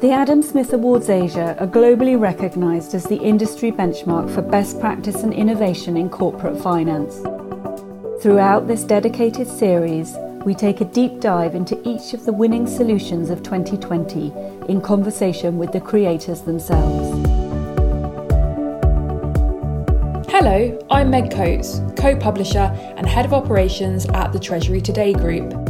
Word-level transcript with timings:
The 0.00 0.12
Adam 0.12 0.40
Smith 0.40 0.72
Awards 0.72 1.10
Asia 1.10 1.54
are 1.60 1.66
globally 1.66 2.18
recognised 2.18 2.94
as 2.94 3.04
the 3.04 3.18
industry 3.18 3.70
benchmark 3.70 4.34
for 4.34 4.40
best 4.40 4.80
practice 4.80 5.16
and 5.16 5.34
innovation 5.34 5.98
in 5.98 6.08
corporate 6.08 6.58
finance. 6.58 7.16
Throughout 8.22 8.66
this 8.66 8.82
dedicated 8.82 9.46
series, 9.46 10.16
we 10.46 10.54
take 10.54 10.80
a 10.80 10.86
deep 10.86 11.20
dive 11.20 11.54
into 11.54 11.78
each 11.86 12.14
of 12.14 12.24
the 12.24 12.32
winning 12.32 12.66
solutions 12.66 13.28
of 13.28 13.42
2020 13.42 14.32
in 14.70 14.80
conversation 14.80 15.58
with 15.58 15.70
the 15.70 15.82
creators 15.82 16.40
themselves. 16.40 17.10
Hello, 20.30 20.78
I'm 20.90 21.10
Meg 21.10 21.30
Coates, 21.30 21.82
co 21.98 22.16
publisher 22.16 22.74
and 22.96 23.06
head 23.06 23.26
of 23.26 23.34
operations 23.34 24.06
at 24.14 24.32
the 24.32 24.40
Treasury 24.40 24.80
Today 24.80 25.12
Group. 25.12 25.69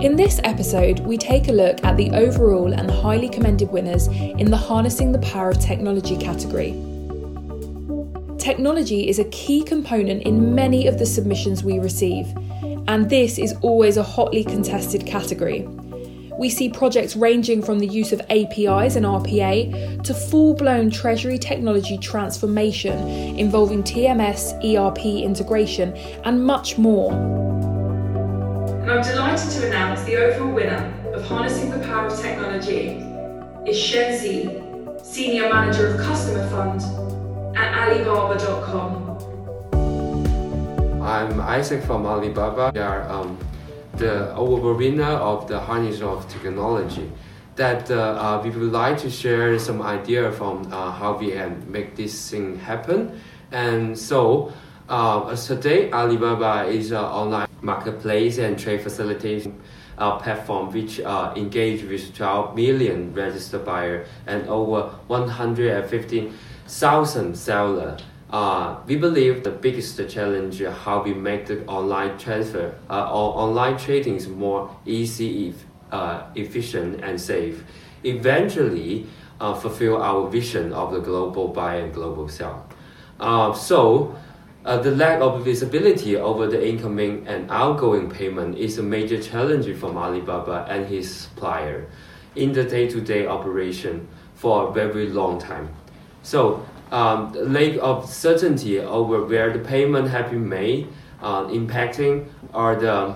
In 0.00 0.14
this 0.14 0.40
episode, 0.44 1.00
we 1.00 1.18
take 1.18 1.48
a 1.48 1.52
look 1.52 1.84
at 1.84 1.96
the 1.96 2.12
overall 2.12 2.72
and 2.72 2.88
highly 2.88 3.28
commended 3.28 3.72
winners 3.72 4.06
in 4.06 4.48
the 4.48 4.56
Harnessing 4.56 5.10
the 5.10 5.18
Power 5.18 5.50
of 5.50 5.58
Technology 5.58 6.16
category. 6.16 6.70
Technology 8.38 9.08
is 9.08 9.18
a 9.18 9.24
key 9.24 9.64
component 9.64 10.22
in 10.22 10.54
many 10.54 10.86
of 10.86 11.00
the 11.00 11.04
submissions 11.04 11.64
we 11.64 11.80
receive, 11.80 12.28
and 12.86 13.10
this 13.10 13.38
is 13.38 13.54
always 13.60 13.96
a 13.96 14.04
hotly 14.04 14.44
contested 14.44 15.04
category. 15.04 15.62
We 16.38 16.48
see 16.48 16.68
projects 16.68 17.16
ranging 17.16 17.60
from 17.60 17.80
the 17.80 17.88
use 17.88 18.12
of 18.12 18.20
APIs 18.30 18.94
and 18.94 19.04
RPA 19.04 20.04
to 20.04 20.14
full 20.14 20.54
blown 20.54 20.90
Treasury 20.90 21.38
technology 21.38 21.98
transformation 21.98 22.96
involving 23.36 23.82
TMS, 23.82 24.54
ERP 24.64 25.04
integration, 25.24 25.96
and 26.22 26.44
much 26.44 26.78
more 26.78 27.57
and 28.88 29.00
I'm 29.00 29.04
delighted 29.04 29.50
to 29.50 29.66
announce 29.66 30.02
the 30.04 30.16
overall 30.16 30.50
winner 30.50 30.94
of 31.12 31.22
Harnessing 31.26 31.70
the 31.70 31.78
Power 31.80 32.06
of 32.06 32.18
Technology 32.18 33.04
is 33.66 33.78
Shen 33.78 34.18
Zi, 34.18 34.48
Senior 35.04 35.52
Manager 35.52 35.88
of 35.88 36.00
Customer 36.00 36.48
Fund 36.48 36.80
at 37.54 37.74
Alibaba.com. 37.76 39.18
I'm 41.02 41.38
Isaac 41.38 41.82
from 41.82 42.06
Alibaba. 42.06 42.72
We 42.74 42.80
are 42.80 43.06
um, 43.10 43.36
the 43.96 44.34
overall 44.34 44.74
winner 44.74 45.04
of 45.04 45.46
the 45.48 45.58
Harness 45.60 46.00
of 46.00 46.26
Technology. 46.30 47.12
That 47.56 47.90
uh, 47.90 47.94
uh, 47.94 48.40
we 48.42 48.48
would 48.48 48.72
like 48.72 48.96
to 49.00 49.10
share 49.10 49.58
some 49.58 49.82
idea 49.82 50.32
from 50.32 50.72
uh, 50.72 50.92
how 50.92 51.18
we 51.18 51.32
can 51.32 51.70
make 51.70 51.94
this 51.94 52.30
thing 52.30 52.58
happen. 52.58 53.20
And 53.52 53.98
so, 53.98 54.50
uh, 54.88 55.36
today, 55.36 55.92
Alibaba 55.92 56.64
is 56.70 56.92
an 56.92 57.04
online 57.04 57.47
marketplace 57.62 58.38
and 58.38 58.58
trade 58.58 58.80
facilitation 58.80 59.60
uh, 59.98 60.18
platform 60.18 60.72
which 60.72 61.00
uh, 61.00 61.32
engage 61.36 61.82
with 61.84 62.14
12 62.14 62.54
million 62.54 63.12
registered 63.12 63.64
buyers 63.64 64.08
and 64.26 64.48
over 64.48 64.90
115,000 65.08 67.36
sellers. 67.36 68.00
Uh, 68.30 68.76
we 68.86 68.96
believe 68.96 69.42
the 69.42 69.50
biggest 69.50 70.00
challenge 70.08 70.60
is 70.60 70.72
how 70.78 71.02
we 71.02 71.12
make 71.14 71.46
the 71.46 71.64
online 71.66 72.16
transfer 72.18 72.74
uh, 72.90 73.10
or 73.10 73.38
online 73.38 73.78
trading 73.78 74.16
is 74.16 74.28
more 74.28 74.70
easy, 74.84 75.54
uh, 75.90 76.24
efficient, 76.34 77.02
and 77.02 77.18
safe. 77.20 77.64
Eventually, 78.04 79.06
uh, 79.40 79.54
fulfill 79.54 80.02
our 80.02 80.28
vision 80.28 80.72
of 80.72 80.92
the 80.92 81.00
global 81.00 81.48
buy 81.48 81.76
and 81.76 81.94
global 81.94 82.28
sell. 82.28 82.68
Uh, 83.18 83.52
so, 83.52 84.14
uh, 84.68 84.76
the 84.76 84.90
lack 84.90 85.18
of 85.22 85.42
visibility 85.42 86.14
over 86.14 86.46
the 86.46 86.68
incoming 86.68 87.26
and 87.26 87.50
outgoing 87.50 88.10
payment 88.10 88.58
is 88.58 88.76
a 88.76 88.82
major 88.82 89.20
challenge 89.20 89.66
for 89.78 89.96
Alibaba 89.96 90.66
and 90.68 90.86
his 90.86 91.10
supplier 91.10 91.86
in 92.36 92.52
the 92.52 92.62
day-to-day 92.64 93.26
operation 93.26 94.06
for 94.34 94.68
a 94.68 94.72
very 94.72 95.08
long 95.08 95.40
time. 95.40 95.70
So, 96.22 96.66
um, 96.92 97.32
the 97.32 97.44
lack 97.44 97.78
of 97.80 98.10
certainty 98.10 98.78
over 98.78 99.24
where 99.24 99.50
the 99.50 99.58
payment 99.58 100.10
have 100.10 100.30
been 100.30 100.46
made, 100.46 100.88
uh, 101.22 101.44
impacting 101.46 102.26
are 102.52 102.76
the 102.76 103.14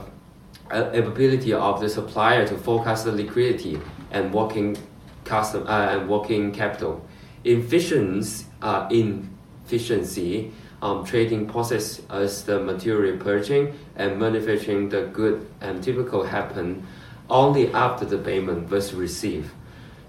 uh, 0.70 0.90
ability 0.94 1.52
of 1.52 1.82
the 1.82 1.88
supplier 1.90 2.46
to 2.46 2.56
forecast 2.56 3.04
the 3.04 3.12
liquidity 3.12 3.78
and 4.10 4.32
working 4.32 4.78
custom 5.26 5.66
uh, 5.66 5.88
and 5.90 6.08
working 6.08 6.50
capital. 6.50 7.06
Efficiency, 7.44 8.46
uh, 8.62 8.88
inefficiency 8.90 10.50
um, 10.82 11.04
trading 11.04 11.46
process 11.46 12.02
as 12.10 12.44
the 12.44 12.60
material 12.60 13.16
purchasing 13.16 13.72
and 13.96 14.18
manufacturing 14.18 14.88
the 14.88 15.02
good 15.06 15.46
and 15.60 15.82
typical 15.82 16.24
happen 16.24 16.84
only 17.30 17.72
after 17.72 18.04
the 18.04 18.18
payment 18.18 18.68
was 18.68 18.92
received. 18.92 19.50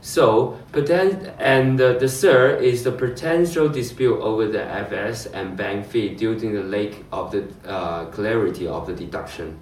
So, 0.02 0.60
poten- 0.74 1.34
and 1.40 1.80
uh, 1.80 1.94
the 1.94 2.10
third 2.10 2.62
is 2.62 2.84
the 2.84 2.92
potential 2.92 3.70
dispute 3.70 4.20
over 4.20 4.48
the 4.48 4.62
FS 4.62 5.28
and 5.28 5.56
bank 5.56 5.86
fee 5.86 6.16
to 6.16 6.36
the 6.36 6.64
lack 6.64 6.92
of 7.14 7.32
the 7.32 7.48
uh, 7.66 8.06
clarity 8.08 8.68
of 8.68 8.86
the 8.86 8.94
deduction. 8.94 9.60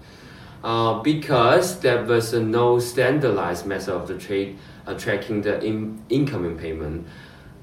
Uh, 0.63 0.99
because 1.01 1.79
there 1.81 2.03
was 2.03 2.33
no 2.33 2.79
standardized 2.79 3.65
method 3.65 3.93
of 3.93 4.07
the 4.07 4.17
trade 4.17 4.57
uh, 4.87 4.93
tracking 4.95 5.41
the 5.41 5.63
in- 5.63 6.01
incoming 6.09 6.57
payment 6.57 7.05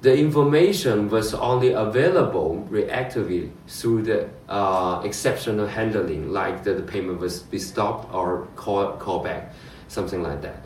the 0.01 0.17
information 0.17 1.09
was 1.11 1.35
only 1.35 1.73
available 1.73 2.67
reactively 2.71 3.51
through 3.67 4.03
the 4.03 4.29
uh, 4.49 5.03
exceptional 5.05 5.67
handling, 5.67 6.33
like 6.33 6.63
the, 6.63 6.75
the 6.75 6.83
payment 6.83 7.19
was 7.19 7.41
be 7.41 7.59
stopped 7.59 8.13
or 8.15 8.47
call, 8.55 8.93
call 8.93 9.21
back, 9.25 9.53
something 9.89 10.23
like 10.23 10.41
that, 10.43 10.63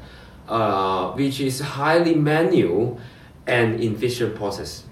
uh, 0.49 1.13
which 1.13 1.41
is 1.41 1.61
highly 1.61 2.15
manual 2.15 3.01
and 3.47 3.81
inefficient 3.81 4.35
process. 4.35 4.85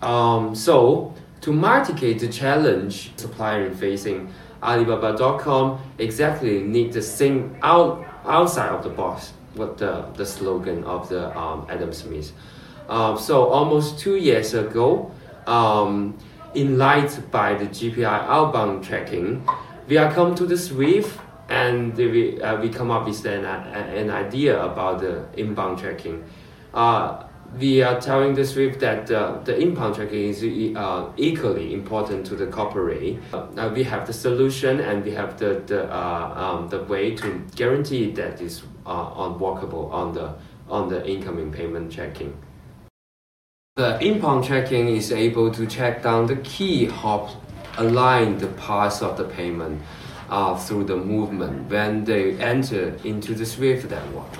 Um, 0.00 0.54
so 0.54 1.14
to 1.42 1.52
mitigate 1.52 2.20
the 2.20 2.28
challenge 2.28 3.12
supplier 3.16 3.72
facing, 3.74 4.32
Alibaba.com 4.62 5.78
exactly 5.98 6.62
need 6.62 6.92
to 6.92 7.02
think 7.02 7.56
out 7.62 8.04
outside 8.24 8.70
of 8.70 8.82
the 8.82 8.88
box. 8.88 9.32
What 9.54 9.78
the, 9.78 10.02
the 10.16 10.26
slogan 10.26 10.84
of 10.84 11.08
the 11.08 11.36
um, 11.38 11.66
Adam 11.70 11.92
Smith. 11.92 12.32
Uh, 12.88 13.16
so 13.16 13.46
almost 13.46 13.98
two 13.98 14.16
years 14.16 14.54
ago, 14.54 15.10
um, 15.46 16.16
in 16.54 16.78
light 16.78 17.18
by 17.30 17.54
the 17.54 17.66
GPI 17.66 18.04
outbound 18.04 18.84
tracking, 18.84 19.46
we 19.88 19.98
are 19.98 20.12
come 20.12 20.34
to 20.34 20.46
the 20.46 20.56
Swift 20.56 21.20
and 21.48 21.96
we, 21.96 22.40
uh, 22.40 22.60
we 22.60 22.68
come 22.68 22.90
up 22.90 23.06
with 23.06 23.24
an, 23.24 23.44
an 23.44 24.10
idea 24.10 24.60
about 24.62 25.00
the 25.00 25.24
inbound 25.36 25.78
tracking. 25.78 26.24
Uh, 26.74 27.24
we 27.58 27.82
are 27.82 28.00
telling 28.00 28.34
the 28.34 28.44
Swift 28.44 28.80
that 28.80 29.10
uh, 29.10 29.38
the 29.44 29.58
inbound 29.58 29.94
tracking 29.94 30.28
is 30.28 30.42
uh, 30.76 31.10
equally 31.16 31.72
important 31.72 32.26
to 32.26 32.34
the 32.34 32.46
corporate. 32.46 33.18
Uh, 33.32 33.70
we 33.72 33.84
have 33.84 34.06
the 34.06 34.12
solution 34.12 34.80
and 34.80 35.04
we 35.04 35.12
have 35.12 35.38
the, 35.38 35.62
the, 35.66 35.92
uh, 35.92 36.58
um, 36.58 36.68
the 36.68 36.82
way 36.84 37.14
to 37.14 37.44
guarantee 37.54 38.10
that 38.12 38.40
is 38.40 38.62
uh, 38.84 39.10
unworkable 39.16 39.90
on 39.92 40.12
the, 40.12 40.34
on 40.68 40.88
the 40.88 41.06
incoming 41.08 41.52
payment 41.52 41.92
tracking. 41.92 42.36
The 43.76 44.02
inbound 44.02 44.42
checking 44.42 44.88
is 44.88 45.12
able 45.12 45.50
to 45.50 45.66
check 45.66 46.02
down 46.02 46.28
the 46.28 46.36
key 46.36 46.86
hop 46.86 47.28
align 47.76 48.38
the 48.38 48.46
path 48.46 49.02
of 49.02 49.18
the 49.18 49.24
payment 49.24 49.82
uh, 50.30 50.56
through 50.56 50.84
the 50.84 50.96
movement 50.96 51.70
when 51.70 52.04
they 52.04 52.38
enter 52.38 52.96
into 53.04 53.34
the 53.34 53.44
SWIFT 53.44 53.90
network, 53.90 54.32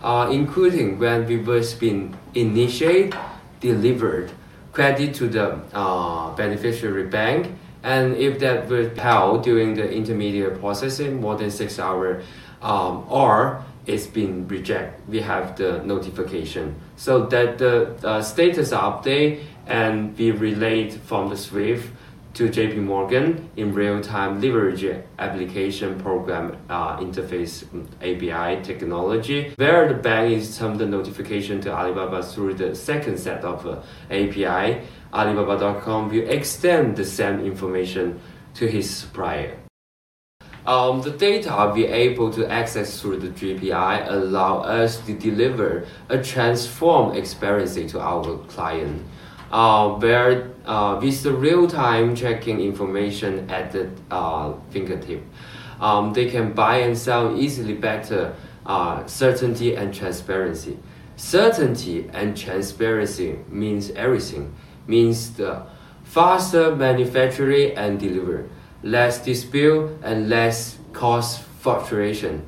uh, 0.00 0.28
including 0.30 1.00
when 1.00 1.26
reverse 1.26 1.74
been 1.74 2.16
initiated, 2.36 3.18
delivered, 3.58 4.30
credit 4.70 5.12
to 5.14 5.26
the 5.26 5.58
uh, 5.72 6.32
beneficiary 6.36 7.08
bank, 7.08 7.50
and 7.82 8.14
if 8.14 8.38
that 8.38 8.68
was 8.68 8.96
held 8.96 9.42
during 9.42 9.74
the 9.74 9.90
intermediate 9.90 10.60
processing 10.60 11.20
more 11.20 11.34
than 11.34 11.50
six 11.50 11.80
hours, 11.80 12.24
um, 12.62 13.04
or 13.08 13.60
it's 13.86 14.06
been 14.06 14.48
rejected, 14.48 15.00
we 15.08 15.20
have 15.20 15.56
the 15.56 15.82
notification. 15.84 16.74
So 16.96 17.26
that 17.26 17.58
the 17.58 17.94
uh, 18.06 18.22
status 18.22 18.70
update 18.70 19.42
and 19.66 20.16
we 20.16 20.30
relate 20.30 20.94
from 20.94 21.28
the 21.28 21.36
Swift 21.36 21.90
to 22.34 22.48
JP 22.48 22.78
Morgan 22.78 23.48
in 23.56 23.72
real-time 23.72 24.40
leverage 24.40 24.84
application 25.18 26.00
program 26.00 26.56
uh, 26.68 26.96
interface 26.98 27.62
um, 27.72 27.88
API 28.00 28.60
technology, 28.62 29.54
where 29.56 29.86
the 29.88 29.94
bank 29.94 30.32
is 30.32 30.52
send 30.52 30.80
the 30.80 30.86
notification 30.86 31.60
to 31.60 31.72
Alibaba 31.72 32.22
through 32.24 32.54
the 32.54 32.74
second 32.74 33.18
set 33.18 33.44
of 33.44 33.64
uh, 33.66 33.80
API. 34.10 34.80
Alibaba.com 35.12 36.08
will 36.08 36.28
extend 36.28 36.96
the 36.96 37.04
same 37.04 37.38
information 37.40 38.20
to 38.54 38.66
his 38.66 38.90
supplier. 38.90 39.63
Um, 40.66 41.02
the 41.02 41.10
data 41.10 41.72
we 41.74 41.86
are 41.86 41.94
able 41.94 42.32
to 42.32 42.50
access 42.50 42.98
through 42.98 43.18
the 43.18 43.28
GPI 43.28 44.10
allow 44.10 44.60
us 44.60 44.96
to 45.04 45.12
deliver 45.12 45.86
a 46.08 46.22
transformed 46.22 47.18
experience 47.18 47.74
to 47.92 48.00
our 48.00 48.38
client, 48.48 49.02
uh, 49.52 49.90
where 49.90 50.52
uh, 50.64 50.98
with 51.02 51.22
the 51.22 51.32
real-time 51.32 52.14
tracking 52.14 52.60
information 52.60 53.50
at 53.50 53.72
the 53.72 53.90
uh, 54.10 54.54
fingertip, 54.70 55.22
um, 55.80 56.14
they 56.14 56.30
can 56.30 56.54
buy 56.54 56.78
and 56.78 56.96
sell 56.96 57.38
easily 57.38 57.74
better 57.74 58.34
uh, 58.64 59.04
certainty 59.06 59.74
and 59.74 59.92
transparency. 59.92 60.78
Certainty 61.16 62.08
and 62.14 62.34
transparency 62.34 63.38
means 63.48 63.90
everything. 63.90 64.54
Means 64.86 65.34
the 65.34 65.62
faster 66.04 66.74
manufacturing 66.74 67.76
and 67.76 68.00
delivery, 68.00 68.48
less 68.84 69.24
dispute 69.24 69.90
and 70.02 70.28
less 70.28 70.78
cost 70.92 71.42
fluctuation. 71.60 72.46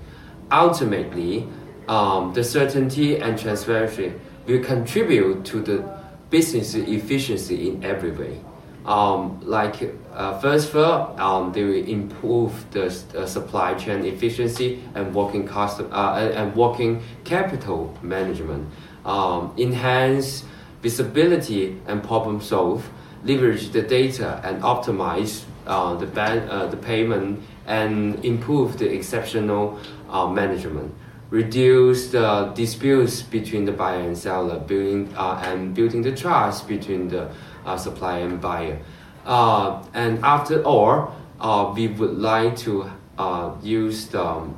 Ultimately, 0.52 1.48
um, 1.88 2.32
the 2.34 2.44
certainty 2.44 3.16
and 3.16 3.38
transparency 3.38 4.12
will 4.46 4.62
contribute 4.62 5.44
to 5.46 5.60
the 5.60 5.84
business 6.30 6.74
efficiency 6.74 7.70
in 7.70 7.82
every 7.82 8.10
way. 8.10 8.40
Um, 8.84 9.40
like 9.42 9.92
uh, 10.12 10.38
first 10.38 10.68
of 10.68 10.76
all, 10.76 11.20
um, 11.20 11.52
they 11.52 11.64
will 11.64 11.88
improve 11.88 12.52
the 12.70 12.86
uh, 13.16 13.26
supply 13.26 13.74
chain 13.74 14.04
efficiency 14.04 14.80
and 14.94 15.12
working 15.12 15.48
cost 15.48 15.80
uh, 15.80 15.84
and, 15.84 16.34
and 16.34 16.56
working 16.56 17.02
capital 17.24 17.96
management. 18.02 18.68
Um, 19.04 19.54
enhance 19.56 20.44
visibility 20.82 21.80
and 21.86 22.02
problem 22.02 22.40
solve. 22.40 22.88
Leverage 23.24 23.70
the 23.70 23.82
data 23.82 24.40
and 24.44 24.62
optimize 24.62 25.44
uh, 25.66 25.94
the 25.96 26.06
ban- 26.06 26.48
uh, 26.48 26.66
the 26.66 26.76
payment 26.76 27.42
and 27.66 28.24
improve 28.24 28.78
the 28.78 28.92
exceptional 28.92 29.78
uh, 30.08 30.26
management 30.26 30.94
reduce 31.30 32.10
the 32.10 32.52
disputes 32.54 33.22
between 33.22 33.64
the 33.64 33.72
buyer 33.72 34.00
and 34.00 34.16
seller, 34.16 34.58
building 34.60 35.12
uh, 35.16 35.42
and 35.44 35.74
building 35.74 36.02
the 36.02 36.14
trust 36.14 36.68
between 36.68 37.08
the 37.08 37.28
uh, 37.64 37.76
supplier 37.76 38.24
and 38.24 38.40
buyer. 38.40 38.78
Uh, 39.24 39.82
and 39.92 40.24
after 40.24 40.62
all, 40.62 41.12
uh, 41.40 41.72
we 41.74 41.88
would 41.88 42.16
like 42.18 42.56
to 42.56 42.88
uh, 43.18 43.50
use 43.62 44.06
the, 44.08 44.22
um, 44.22 44.54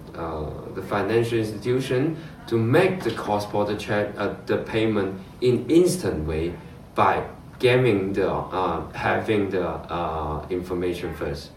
the 0.74 0.82
financial 0.82 1.38
institution 1.38 2.16
to 2.46 2.58
make 2.58 3.02
the 3.02 3.10
cross-border 3.12 3.76
check 3.76 4.14
the 4.46 4.58
payment 4.58 5.18
in 5.40 5.68
instant 5.70 6.26
way 6.26 6.54
by 6.94 7.24
giving 7.58 8.12
the 8.12 8.30
uh, 8.30 8.90
having 8.92 9.50
the 9.50 9.68
uh, 9.68 10.46
information 10.50 11.14
first. 11.14 11.50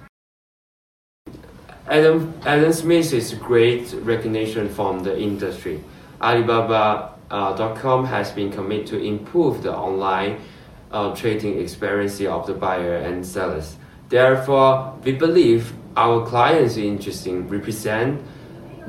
Adam, 1.88 2.33
Adam 2.45 2.71
Smith 2.71 3.13
is 3.13 3.33
great 3.33 3.94
recognition 4.03 4.69
from 4.69 5.03
the 5.03 5.19
industry. 5.19 5.83
Alibaba.com 6.21 8.06
uh, 8.06 8.07
has 8.07 8.31
been 8.31 8.51
committed 8.51 8.88
to 8.88 9.03
improve 9.03 9.63
the 9.63 9.75
online 9.75 10.39
uh, 10.92 11.15
trading 11.15 11.59
experience 11.59 12.21
of 12.21 12.45
the 12.48 12.53
buyer 12.53 12.95
and 12.95 13.25
sellers. 13.25 13.77
Therefore, 14.09 14.94
we 15.03 15.13
believe 15.13 15.74
our 15.98 16.25
clients' 16.25 16.77
interesting 16.77 17.48
represent 17.48 18.21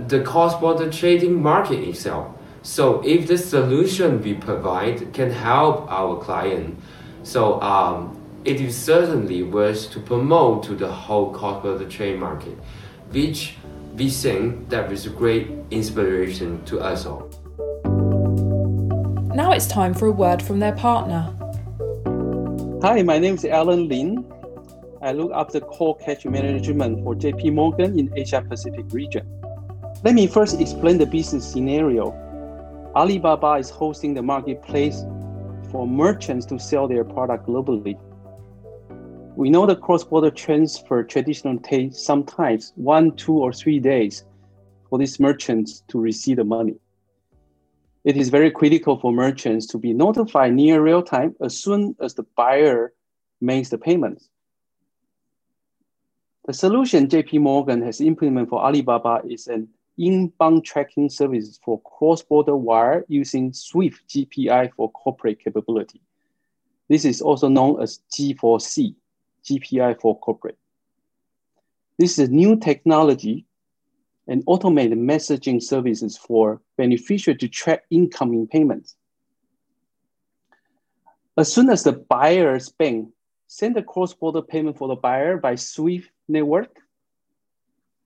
the 0.08 0.20
cross-border 0.22 0.90
trading 0.90 1.42
market 1.42 1.80
itself. 1.80 2.36
So 2.62 3.02
if 3.04 3.26
the 3.26 3.38
solution 3.38 4.22
we 4.22 4.34
provide 4.34 5.12
can 5.12 5.30
help 5.30 5.90
our 5.90 6.20
client, 6.22 6.78
so 7.22 7.60
um, 7.60 8.18
it 8.44 8.60
is 8.60 8.76
certainly 8.76 9.42
worth 9.42 9.90
to 9.90 10.00
promote 10.00 10.64
to 10.64 10.74
the 10.74 10.90
whole 10.90 11.32
cross-border 11.32 11.88
trade 11.88 12.18
market 12.18 12.58
which 13.10 13.54
we 13.94 14.08
think 14.08 14.68
that 14.70 14.88
was 14.88 15.06
a 15.06 15.10
great 15.10 15.50
inspiration 15.70 16.64
to 16.64 16.80
us 16.80 17.04
all. 17.04 17.28
Now 19.34 19.52
it's 19.52 19.66
time 19.66 19.94
for 19.94 20.06
a 20.06 20.12
word 20.12 20.42
from 20.42 20.60
their 20.60 20.72
partner. 20.72 21.34
Hi, 22.82 23.02
my 23.02 23.18
name 23.18 23.34
is 23.34 23.44
Alan 23.44 23.88
Lin. 23.88 24.24
I 25.02 25.12
look 25.12 25.30
after 25.32 25.60
core 25.60 25.96
cash 25.98 26.24
management 26.24 27.04
for 27.04 27.14
JP 27.14 27.52
Morgan 27.52 27.98
in 27.98 28.12
Asia 28.16 28.42
Pacific 28.48 28.86
region. 28.92 29.26
Let 30.04 30.14
me 30.14 30.26
first 30.26 30.60
explain 30.60 30.98
the 30.98 31.06
business 31.06 31.50
scenario. 31.50 32.12
Alibaba 32.96 33.54
is 33.54 33.68
hosting 33.70 34.14
the 34.14 34.22
marketplace 34.22 35.04
for 35.72 35.86
merchants 35.86 36.44
to 36.46 36.58
sell 36.58 36.86
their 36.86 37.02
product 37.02 37.48
globally. 37.48 37.98
We 39.34 39.48
know 39.48 39.64
the 39.64 39.74
cross-border 39.74 40.30
transfer 40.30 41.02
traditionally 41.02 41.60
takes 41.60 42.04
sometimes 42.04 42.74
one, 42.76 43.16
two, 43.16 43.38
or 43.38 43.52
three 43.54 43.80
days 43.80 44.24
for 44.90 44.98
these 44.98 45.18
merchants 45.18 45.82
to 45.88 45.98
receive 45.98 46.36
the 46.36 46.44
money. 46.44 46.74
It 48.04 48.18
is 48.18 48.28
very 48.28 48.50
critical 48.50 48.98
for 48.98 49.12
merchants 49.12 49.66
to 49.68 49.78
be 49.78 49.94
notified 49.94 50.52
near 50.52 50.82
real 50.82 51.02
time 51.02 51.34
as 51.40 51.58
soon 51.58 51.96
as 52.00 52.14
the 52.14 52.26
buyer 52.36 52.92
makes 53.40 53.70
the 53.70 53.78
payments. 53.78 54.28
The 56.46 56.52
solution 56.52 57.06
JP 57.06 57.40
Morgan 57.40 57.80
has 57.82 58.00
implemented 58.00 58.50
for 58.50 58.62
Alibaba 58.62 59.22
is 59.26 59.46
an 59.46 59.68
inbound 59.98 60.64
tracking 60.64 61.08
service 61.08 61.58
for 61.64 61.80
cross-border 61.82 62.56
wire 62.56 63.04
using 63.08 63.52
Swift 63.52 64.08
GPI 64.08 64.72
for 64.74 64.90
corporate 64.90 65.42
capability. 65.42 66.00
This 66.88 67.04
is 67.04 67.20
also 67.20 67.48
known 67.48 67.80
as 67.82 68.00
G4C. 68.12 68.94
GPI 69.44 70.00
for 70.00 70.18
corporate. 70.18 70.58
This 71.98 72.18
is 72.18 72.28
a 72.28 72.32
new 72.32 72.56
technology 72.56 73.46
and 74.28 74.42
automated 74.46 74.98
messaging 74.98 75.62
services 75.62 76.16
for 76.16 76.60
beneficiary 76.76 77.36
to 77.38 77.48
track 77.48 77.84
incoming 77.90 78.46
payments. 78.46 78.94
As 81.36 81.52
soon 81.52 81.70
as 81.70 81.82
the 81.82 81.92
buyer's 81.92 82.68
bank 82.68 83.08
send 83.46 83.76
a 83.76 83.82
cross-border 83.82 84.42
payment 84.42 84.78
for 84.78 84.88
the 84.88 84.96
buyer 84.96 85.36
by 85.36 85.54
SWIFT 85.54 86.08
network, 86.28 86.81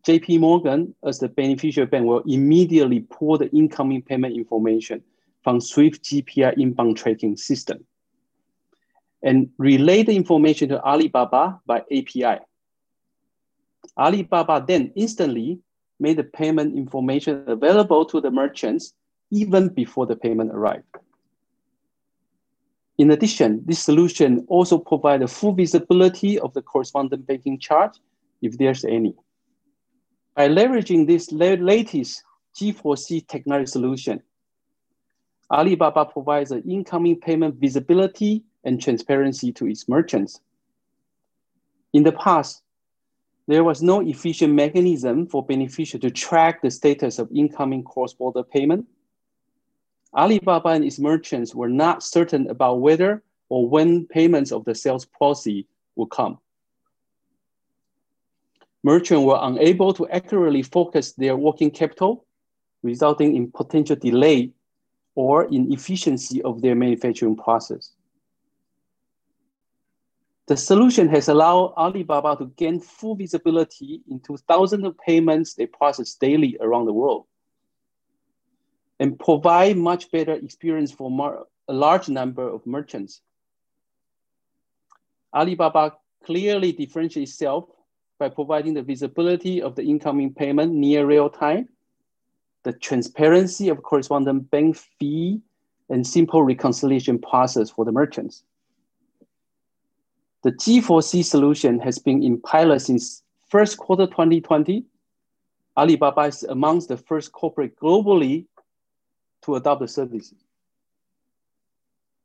JP 0.06 0.38
Morgan, 0.38 0.94
as 1.04 1.18
the 1.18 1.28
beneficiary 1.28 1.88
bank, 1.88 2.06
will 2.06 2.22
immediately 2.26 3.00
pull 3.00 3.38
the 3.38 3.50
incoming 3.50 4.02
payment 4.02 4.36
information 4.36 5.02
from 5.42 5.60
SWIFT 5.60 6.00
GPI 6.04 6.56
inbound 6.58 6.96
tracking 6.96 7.36
system 7.36 7.84
and 9.24 9.48
relay 9.58 10.04
the 10.04 10.14
information 10.14 10.68
to 10.68 10.80
Alibaba 10.80 11.60
by 11.66 11.78
API. 11.90 12.38
Alibaba 13.98 14.64
then 14.64 14.92
instantly 14.94 15.58
made 15.98 16.18
the 16.18 16.24
payment 16.24 16.76
information 16.76 17.42
available 17.48 18.04
to 18.04 18.20
the 18.20 18.30
merchants 18.30 18.92
even 19.32 19.68
before 19.68 20.06
the 20.06 20.14
payment 20.14 20.52
arrived. 20.52 20.84
In 22.96 23.10
addition, 23.10 23.62
this 23.66 23.82
solution 23.82 24.46
also 24.48 24.78
provides 24.78 25.32
full 25.32 25.52
visibility 25.52 26.38
of 26.38 26.54
the 26.54 26.62
correspondent 26.62 27.26
banking 27.26 27.58
charge 27.58 27.98
if 28.40 28.56
there's 28.56 28.84
any. 28.84 29.16
By 30.36 30.48
leveraging 30.48 31.06
this 31.06 31.32
latest 31.32 32.22
G4C 32.60 33.26
technology 33.26 33.70
solution, 33.70 34.22
Alibaba 35.50 36.04
provides 36.04 36.50
an 36.50 36.62
incoming 36.68 37.18
payment 37.18 37.54
visibility 37.54 38.44
and 38.62 38.80
transparency 38.80 39.50
to 39.52 39.66
its 39.66 39.88
merchants. 39.88 40.40
In 41.94 42.02
the 42.02 42.12
past, 42.12 42.62
there 43.46 43.64
was 43.64 43.80
no 43.80 44.00
efficient 44.00 44.52
mechanism 44.52 45.26
for 45.26 45.42
beneficiaries 45.42 46.02
to 46.02 46.10
track 46.10 46.60
the 46.60 46.70
status 46.70 47.18
of 47.18 47.30
incoming 47.32 47.82
cross-border 47.82 48.42
payment. 48.42 48.86
Alibaba 50.14 50.68
and 50.70 50.84
its 50.84 50.98
merchants 50.98 51.54
were 51.54 51.68
not 51.68 52.02
certain 52.02 52.50
about 52.50 52.80
whether 52.80 53.22
or 53.48 53.68
when 53.68 54.06
payments 54.06 54.52
of 54.52 54.66
the 54.66 54.74
sales 54.74 55.06
proceeds 55.06 55.68
would 55.94 56.10
come. 56.10 56.38
Merchants 58.86 59.26
were 59.26 59.40
unable 59.42 59.92
to 59.94 60.08
accurately 60.10 60.62
focus 60.62 61.10
their 61.14 61.36
working 61.36 61.72
capital, 61.72 62.24
resulting 62.84 63.34
in 63.34 63.50
potential 63.50 63.96
delay 63.96 64.52
or 65.16 65.46
inefficiency 65.46 66.40
of 66.42 66.62
their 66.62 66.76
manufacturing 66.76 67.34
process. 67.34 67.90
The 70.46 70.56
solution 70.56 71.08
has 71.08 71.26
allowed 71.26 71.74
Alibaba 71.76 72.36
to 72.36 72.46
gain 72.56 72.78
full 72.78 73.16
visibility 73.16 74.02
into 74.08 74.36
thousands 74.36 74.84
of 74.84 74.96
payments 74.98 75.54
they 75.54 75.66
process 75.66 76.14
daily 76.14 76.56
around 76.60 76.84
the 76.86 76.92
world 76.92 77.24
and 79.00 79.18
provide 79.18 79.76
much 79.76 80.12
better 80.12 80.34
experience 80.34 80.92
for 80.92 81.44
a 81.66 81.72
large 81.72 82.08
number 82.08 82.48
of 82.48 82.64
merchants. 82.64 83.20
Alibaba 85.34 85.96
clearly 86.24 86.70
differentiates 86.70 87.32
itself 87.32 87.64
by 88.18 88.28
providing 88.28 88.74
the 88.74 88.82
visibility 88.82 89.60
of 89.60 89.74
the 89.74 89.82
incoming 89.82 90.32
payment 90.32 90.72
near 90.72 91.06
real 91.06 91.28
time, 91.28 91.68
the 92.62 92.72
transparency 92.72 93.68
of 93.68 93.82
correspondent 93.82 94.50
bank 94.50 94.76
fee, 94.76 95.40
and 95.88 96.06
simple 96.06 96.42
reconciliation 96.42 97.18
process 97.18 97.70
for 97.70 97.84
the 97.84 97.92
merchants. 97.92 98.42
The 100.42 100.52
G4C 100.52 101.24
solution 101.24 101.78
has 101.80 101.98
been 101.98 102.22
in 102.22 102.40
pilot 102.40 102.80
since 102.80 103.22
first 103.48 103.78
quarter 103.78 104.06
2020. 104.06 104.84
Alibaba 105.76 106.22
is 106.22 106.42
amongst 106.44 106.88
the 106.88 106.96
first 106.96 107.32
corporate 107.32 107.78
globally 107.78 108.46
to 109.42 109.56
adopt 109.56 109.80
the 109.80 109.88
service. 109.88 110.34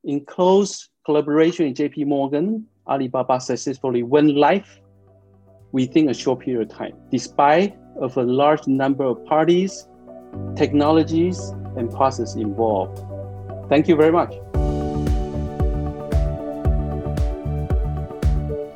In 0.03 0.25
close 0.25 0.89
collaboration 1.05 1.67
with 1.67 1.77
JP 1.77 2.07
Morgan, 2.07 2.65
Alibaba 2.87 3.39
successfully 3.39 4.01
went 4.01 4.35
live 4.35 4.80
within 5.71 6.09
a 6.09 6.13
short 6.13 6.39
period 6.39 6.71
of 6.71 6.77
time, 6.77 6.93
despite 7.11 7.77
of 7.99 8.17
a 8.17 8.23
large 8.23 8.67
number 8.67 9.03
of 9.03 9.23
parties 9.25 9.87
technologies, 10.55 11.39
and 11.77 11.89
process 11.89 12.35
involved. 12.35 13.03
Thank 13.69 13.87
you 13.87 13.95
very 13.95 14.11
much. 14.11 14.33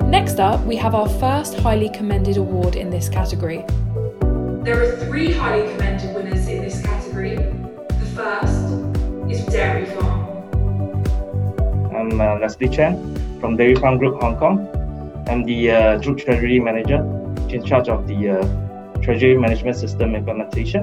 Next 0.08 0.40
up, 0.40 0.64
we 0.64 0.76
have 0.76 0.94
our 0.94 1.08
first 1.08 1.58
highly 1.58 1.90
commended 1.90 2.36
award 2.36 2.76
in 2.76 2.90
this 2.90 3.08
category. 3.08 3.64
There 4.62 4.82
are 4.82 4.96
three 5.06 5.32
highly 5.32 5.70
commended 5.72 6.14
winners 6.14 6.48
in 6.48 6.62
this 6.62 6.80
category. 6.82 7.36
The 7.36 8.06
first 8.14 9.30
is 9.30 9.44
Dairy 9.46 9.86
Farm. 9.86 10.32
I'm 11.94 12.20
uh, 12.20 12.38
Leslie 12.38 12.68
Chen 12.68 13.40
from 13.40 13.56
Dairy 13.56 13.74
Farm 13.74 13.98
Group 13.98 14.20
Hong 14.20 14.36
Kong. 14.38 14.75
I'm 15.28 15.42
the 15.42 15.72
uh, 15.72 15.98
Group 15.98 16.18
Treasury 16.18 16.60
Manager 16.60 17.02
in 17.48 17.64
charge 17.64 17.88
of 17.88 18.06
the 18.06 18.30
uh, 18.30 19.00
Treasury 19.02 19.36
Management 19.36 19.76
System 19.76 20.14
implementation, 20.14 20.82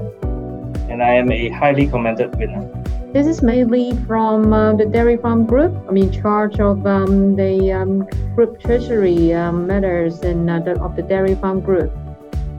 and 0.89 1.01
I 1.01 1.13
am 1.13 1.31
a 1.31 1.47
highly 1.47 1.87
commended 1.87 2.35
winner. 2.35 2.69
This 3.13 3.25
is 3.25 3.41
mainly 3.41 3.95
from 4.05 4.51
uh, 4.51 4.75
the 4.75 4.85
Dairy 4.85 5.15
Farm 5.15 5.45
Group. 5.45 5.73
I'm 5.87 5.95
in 5.95 6.11
charge 6.11 6.59
of 6.59 6.85
um, 6.85 7.37
the 7.37 7.71
um, 7.71 8.05
group 8.35 8.59
treasury 8.59 9.33
um, 9.33 9.65
matters 9.65 10.19
and 10.19 10.49
uh, 10.49 10.59
the, 10.59 10.77
of 10.81 10.97
the 10.97 11.03
Dairy 11.03 11.35
Farm 11.35 11.61
Group. 11.61 11.93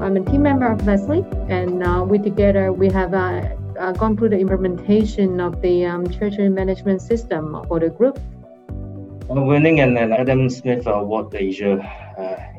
I'm 0.01 0.17
a 0.17 0.25
team 0.25 0.43
member 0.43 0.67
of 0.67 0.87
Leslie, 0.87 1.25
and 1.51 1.83
uh, 1.83 2.03
we 2.09 2.19
together 2.19 2.73
we 2.73 2.89
have 2.93 3.13
uh, 3.13 3.93
gone 3.93 4.17
through 4.17 4.31
the 4.31 4.39
implementation 4.39 5.39
of 5.39 5.61
the 5.61 5.85
um, 5.85 6.07
treasury 6.07 6.49
management 6.49 7.03
system 7.03 7.63
for 7.69 7.79
the 7.79 7.91
group. 7.91 8.19
Winning 9.29 9.81
an, 9.81 9.97
Adam 9.97 10.51
Smith 10.51 10.87
Award 10.87 11.35
Asia, 11.35 11.79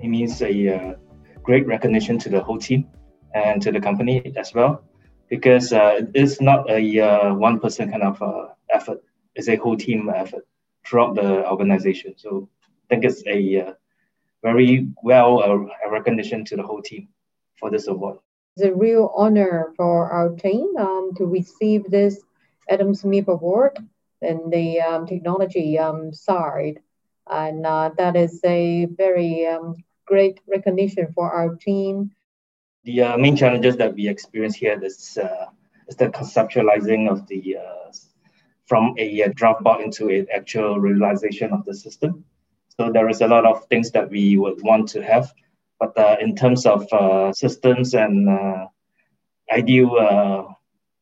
it 0.01 0.07
means 0.07 0.41
a 0.41 0.95
great 1.43 1.65
recognition 1.67 2.17
to 2.19 2.29
the 2.29 2.41
whole 2.41 2.57
team 2.57 2.87
and 3.33 3.61
to 3.61 3.71
the 3.71 3.79
company 3.79 4.33
as 4.35 4.53
well 4.53 4.83
because 5.29 5.73
uh, 5.73 6.01
it's 6.13 6.41
not 6.41 6.69
a 6.69 6.99
uh, 6.99 7.33
one 7.33 7.59
person 7.59 7.89
kind 7.89 8.03
of 8.03 8.21
uh, 8.21 8.47
effort. 8.69 9.01
It's 9.35 9.49
a 9.49 9.55
whole 9.55 9.77
team 9.77 10.09
effort 10.09 10.47
throughout 10.87 11.15
the 11.15 11.47
organization. 11.49 12.13
So 12.17 12.49
I 12.63 12.95
think 12.95 13.05
it's 13.05 13.25
a 13.25 13.67
uh, 13.67 13.73
very 14.43 14.87
well 15.03 15.41
uh, 15.43 15.89
recognition 15.89 16.45
to 16.45 16.55
the 16.55 16.63
whole 16.63 16.81
team 16.81 17.09
for 17.59 17.69
this 17.69 17.87
award. 17.87 18.19
It's 18.55 18.65
a 18.65 18.73
real 18.73 19.11
honor 19.15 19.73
for 19.75 20.09
our 20.11 20.29
team 20.29 20.77
um, 20.77 21.11
to 21.17 21.25
receive 21.25 21.89
this 21.89 22.21
Adam 22.69 22.93
Smith 22.93 23.27
Award 23.27 23.77
in 24.21 24.49
the 24.49 24.81
um, 24.81 25.05
technology 25.05 25.77
um, 25.77 26.13
side. 26.13 26.79
And 27.29 27.65
uh, 27.65 27.91
that 27.97 28.15
is 28.15 28.39
a 28.43 28.85
very 28.85 29.47
um, 29.47 29.75
great 30.05 30.39
recognition 30.47 31.11
for 31.13 31.31
our 31.31 31.55
team 31.55 32.11
the 32.85 33.01
uh, 33.01 33.17
main 33.17 33.35
challenges 33.35 33.75
that 33.77 33.95
we 33.95 34.07
experience 34.07 34.55
here 34.55 34.79
is, 34.81 35.17
uh, 35.17 35.47
is 35.87 35.95
the 35.95 36.07
conceptualizing 36.07 37.09
of 37.09 37.27
the 37.27 37.57
uh, 37.57 37.91
from 38.67 38.95
a, 38.97 39.21
a 39.21 39.33
draft 39.33 39.61
board 39.61 39.81
into 39.81 40.09
an 40.09 40.27
actual 40.33 40.79
realization 40.79 41.51
of 41.51 41.65
the 41.65 41.73
system. 41.73 42.23
So 42.77 42.91
there 42.91 43.09
is 43.09 43.21
a 43.21 43.27
lot 43.27 43.45
of 43.45 43.65
things 43.65 43.91
that 43.91 44.09
we 44.09 44.37
would 44.37 44.61
want 44.61 44.87
to 44.89 45.03
have, 45.03 45.33
but 45.79 45.97
uh, 45.97 46.17
in 46.19 46.35
terms 46.35 46.65
of 46.65 46.91
uh, 46.91 47.31
systems 47.33 47.93
and 47.93 48.29
uh, 48.29 48.67
ideal 49.51 49.95
uh, 49.97 50.53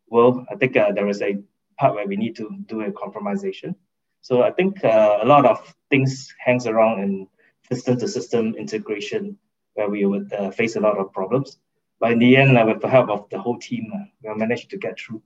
world, 0.10 0.46
I 0.52 0.56
think 0.56 0.74
there 0.74 1.08
is 1.08 1.22
a 1.22 1.38
part 1.78 1.96
where 1.96 2.08
we 2.08 2.16
need 2.16 2.36
to 2.38 2.50
do 2.66 2.82
a 2.82 2.92
compromisation. 2.92 3.76
So 4.22 4.42
I 4.44 4.52
think 4.52 4.84
a 4.84 5.24
lot 5.26 5.46
of 5.46 5.76
things 5.90 6.34
hangs 6.40 6.66
around 6.66 7.02
in 7.02 7.28
system 7.70 7.98
to 8.00 8.08
system 8.08 8.56
integration 8.56 9.38
where 9.74 9.90
we 9.90 10.06
would 10.06 10.32
face 10.56 10.76
a 10.76 10.80
lot 10.80 10.98
of 10.98 11.12
problems. 11.12 11.58
But 12.04 12.12
in 12.12 12.20
the 12.20 12.36
end, 12.36 12.58
uh, 12.58 12.66
with 12.68 12.82
the 12.82 12.90
help 12.90 13.10
of 13.10 13.30
the 13.30 13.40
whole 13.40 13.58
team, 13.58 13.90
uh, 13.96 14.04
we 14.22 14.38
managed 14.38 14.70
to 14.72 14.78
get 14.78 15.00
through. 15.00 15.22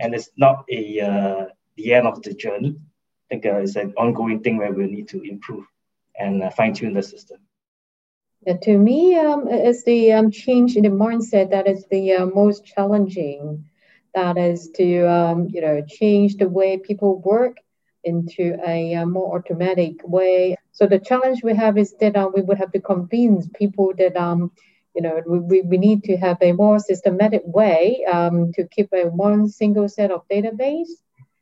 And 0.00 0.14
it's 0.14 0.30
not 0.38 0.64
a 0.70 1.00
uh, 1.00 1.44
the 1.76 1.92
end 1.92 2.06
of 2.06 2.22
the 2.22 2.32
journey. 2.32 2.74
I 2.78 3.24
think 3.28 3.44
uh, 3.44 3.56
it's 3.56 3.76
an 3.76 3.92
ongoing 3.98 4.42
thing 4.42 4.56
where 4.56 4.72
we 4.72 4.86
need 4.86 5.08
to 5.08 5.20
improve 5.20 5.66
and 6.18 6.42
uh, 6.42 6.48
fine 6.48 6.72
tune 6.72 6.94
the 6.94 7.02
system. 7.02 7.38
Yeah, 8.46 8.56
to 8.62 8.78
me, 8.78 9.16
um, 9.16 9.46
it's 9.48 9.84
the 9.84 10.12
um, 10.12 10.30
change 10.30 10.76
in 10.76 10.84
the 10.84 10.88
mindset 10.88 11.50
that 11.50 11.68
is 11.68 11.84
the 11.90 12.12
uh, 12.14 12.26
most 12.26 12.64
challenging. 12.64 13.66
That 14.14 14.36
is 14.36 14.70
to 14.76 15.10
um, 15.10 15.48
you 15.50 15.60
know 15.60 15.82
change 15.86 16.36
the 16.36 16.48
way 16.48 16.78
people 16.78 17.20
work 17.20 17.58
into 18.04 18.58
a, 18.66 18.94
a 18.94 19.06
more 19.06 19.36
automatic 19.36 20.00
way. 20.04 20.56
So 20.72 20.86
the 20.86 20.98
challenge 20.98 21.42
we 21.42 21.54
have 21.54 21.78
is 21.78 21.94
that 22.00 22.16
uh, 22.16 22.28
we 22.34 22.42
would 22.42 22.58
have 22.58 22.72
to 22.72 22.80
convince 22.80 23.48
people 23.54 23.92
that 23.96 24.16
um, 24.16 24.50
you 24.94 25.02
know, 25.02 25.22
we, 25.26 25.62
we 25.62 25.78
need 25.78 26.04
to 26.04 26.16
have 26.16 26.38
a 26.40 26.52
more 26.52 26.78
systematic 26.78 27.42
way 27.44 28.04
um, 28.04 28.52
to 28.52 28.66
keep 28.68 28.92
a 28.92 29.04
one 29.04 29.48
single 29.48 29.88
set 29.88 30.10
of 30.10 30.26
database, 30.28 30.90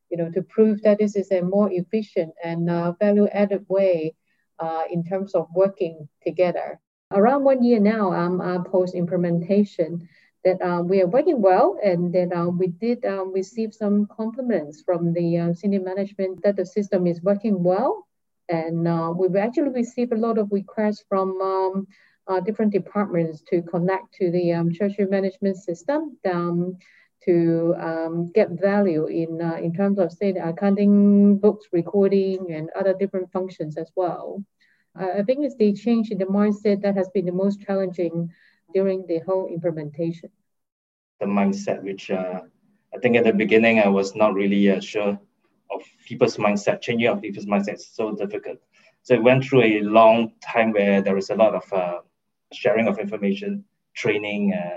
you 0.09 0.17
know, 0.17 0.31
to 0.31 0.43
prove 0.43 0.83
that 0.83 0.99
this 0.99 1.17
is 1.17 1.31
a 1.33 1.41
more 1.41 1.71
efficient 1.73 2.33
and 2.45 2.71
uh, 2.71 2.93
value 2.93 3.27
added 3.29 3.65
way 3.69 4.15
uh, 4.59 4.83
in 4.91 5.05
terms 5.05 5.35
of 5.35 5.49
working 5.55 6.09
together. 6.25 6.79
Around 7.13 7.43
one 7.43 7.65
year 7.65 7.81
now, 7.81 8.13
um, 8.13 8.41
uh, 8.41 8.63
post 8.63 8.95
implementation, 8.95 10.09
that 10.45 10.61
uh, 10.63 10.83
we 10.83 11.03
are 11.03 11.07
working 11.07 11.43
well 11.43 11.79
and 11.85 12.13
that 12.15 12.33
uh, 12.33 12.49
we 12.49 12.69
did 12.69 13.05
um, 13.05 13.33
receive 13.33 13.75
some 13.75 14.07
compliments 14.07 14.83
from 14.83 15.13
the 15.13 15.39
uh, 15.39 15.53
senior 15.53 15.81
management 15.81 16.43
that 16.43 16.57
the 16.57 16.65
system 16.65 17.07
is 17.07 17.23
working 17.23 17.63
well. 17.63 18.07
And 18.49 18.89
uh, 18.89 19.13
we've 19.15 19.37
actually 19.37 19.71
received 19.71 20.13
a 20.13 20.17
lot 20.17 20.39
of 20.39 20.49
requests 20.51 21.05
from 21.09 21.41
um, 21.41 21.87
uh, 22.27 22.41
different 22.41 22.73
departments 22.73 23.43
to 23.51 23.63
connect 23.63 24.15
to 24.15 24.31
the 24.31 24.53
um, 24.53 24.73
treasury 24.73 25.07
management 25.07 25.57
system 25.57 26.17
um, 26.31 26.77
to 27.25 27.75
um, 27.79 28.33
get 28.35 28.51
value 28.51 29.07
in 29.07 29.43
uh, 29.43 29.57
in 29.57 29.75
terms 29.75 29.99
of 29.99 30.11
say 30.11 30.31
accounting 30.31 31.39
books 31.39 31.67
recording 31.73 32.53
and 32.53 32.71
other 32.79 32.95
different 32.95 33.31
functions 33.31 33.77
as 33.77 33.91
well. 33.95 34.43
Uh, 34.99 35.19
I 35.19 35.23
think 35.23 35.45
it's 35.45 35.57
the 35.57 35.73
change 35.73 36.11
in 36.11 36.19
the 36.19 36.25
mindset 36.25 36.83
that 36.83 36.97
has 36.97 37.09
been 37.11 37.27
the 37.27 37.33
most 37.33 37.61
challenging 37.61 38.31
during 38.73 39.07
the 39.07 39.19
whole 39.21 39.47
implementation. 39.49 40.31
The 41.21 41.27
mindset, 41.27 41.83
which 41.83 42.11
uh, 42.11 42.41
I 42.95 42.99
think 42.99 43.17
at 43.17 43.25
the 43.25 43.33
beginning 43.33 43.79
I 43.79 43.89
was 43.89 44.15
not 44.15 44.35
really 44.35 44.71
uh, 44.71 44.81
sure 44.81 45.19
of 45.71 45.83
people's 46.07 46.37
mindset, 46.37 46.81
changing 46.81 47.09
of 47.09 47.23
people's 47.23 47.47
mindset 47.47 47.75
is 47.75 47.87
so 47.87 48.13
difficult. 48.13 48.59
So 49.03 49.15
it 49.15 49.23
went 49.23 49.45
through 49.45 49.63
a 49.63 49.81
long 49.83 50.33
time 50.43 50.73
where 50.73 51.01
there 51.03 51.15
was 51.15 51.31
a 51.31 51.35
lot 51.35 51.55
of 51.55 51.73
uh, 51.73 51.99
sharing 52.53 52.89
of 52.89 52.99
information, 52.99 53.65
training, 53.95 54.55
uh, 54.55 54.77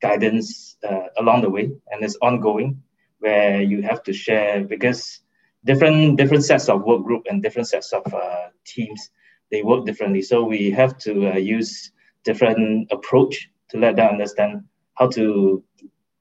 guidance 0.00 0.76
uh, 0.88 1.06
along 1.18 1.42
the 1.42 1.50
way, 1.50 1.70
and 1.90 2.02
it's 2.02 2.16
ongoing 2.22 2.82
where 3.18 3.60
you 3.60 3.82
have 3.82 4.02
to 4.04 4.12
share 4.12 4.64
because 4.64 5.20
different 5.64 6.16
different 6.16 6.44
sets 6.44 6.68
of 6.70 6.82
work 6.82 7.02
group 7.04 7.26
and 7.28 7.42
different 7.42 7.68
sets 7.68 7.92
of 7.92 8.02
uh, 8.14 8.48
teams 8.64 9.10
they 9.50 9.62
work 9.62 9.84
differently. 9.84 10.22
So 10.22 10.44
we 10.44 10.70
have 10.70 10.96
to 10.98 11.38
use 11.38 11.92
different 12.24 12.90
approach 12.90 13.50
to 13.70 13.78
let 13.78 13.96
them 13.96 14.10
understand 14.10 14.64
how 14.94 15.08
to 15.08 15.64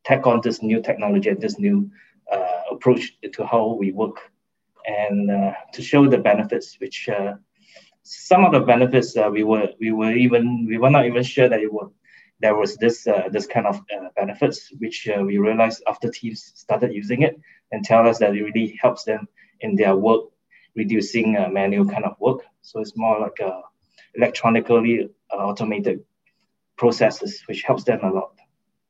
take 0.04 0.26
on 0.26 0.42
this 0.44 0.62
new 0.62 0.82
technology 0.82 1.30
and 1.30 1.42
this 1.42 1.60
new 1.60 1.90
uh, 2.32 2.62
approach 2.72 3.18
to 3.34 3.46
how 3.46 3.74
we 3.74 3.92
work, 3.92 4.18
and 4.86 5.32
uh, 5.32 5.54
to 5.74 5.82
show 5.82 6.08
the 6.08 6.18
benefits 6.18 6.78
which 6.80 7.10
some 8.04 8.44
of 8.44 8.52
the 8.52 8.60
benefits 8.60 9.16
uh, 9.18 9.30
we 9.32 9.44
were 9.44 9.70
we 9.80 9.92
were 9.92 10.12
even 10.12 10.66
we 10.68 10.78
were 10.78 10.90
not 10.90 11.06
even 11.06 11.24
sure 11.24 11.48
that 11.48 11.60
it 11.60 11.72
would 11.72 11.90
there 12.40 12.56
was 12.56 12.76
this 12.78 13.06
uh, 13.06 13.30
this 13.32 13.46
kind 13.46 13.68
of 13.68 13.78
uh, 13.78 14.10
benefits 14.16 14.72
which 14.80 15.08
uh, 15.08 15.22
we 15.22 15.38
realized 15.38 15.84
after 15.88 16.10
teams 16.10 16.52
started 16.56 16.94
using 16.94 17.22
it 17.22 17.40
and 17.72 17.84
tell 17.84 18.08
us 18.08 18.18
that 18.18 18.36
it 18.36 18.42
really 18.42 18.78
helps 18.82 19.04
them 19.04 19.28
in 19.62 19.76
their 19.76 19.96
work 19.96 20.24
reducing 20.76 21.38
uh, 21.38 21.50
manual 21.50 21.86
kind 21.86 22.06
of 22.06 22.16
work. 22.20 22.40
So 22.62 22.80
it's 22.80 22.96
more 22.96 23.20
like 23.20 23.40
a 23.42 23.62
electronically 24.16 25.10
uh, 25.32 25.38
automated 25.38 26.04
processes 26.78 27.44
which 27.48 27.64
helps 27.64 27.84
them 27.84 28.00
a 28.04 28.12
lot 28.12 28.34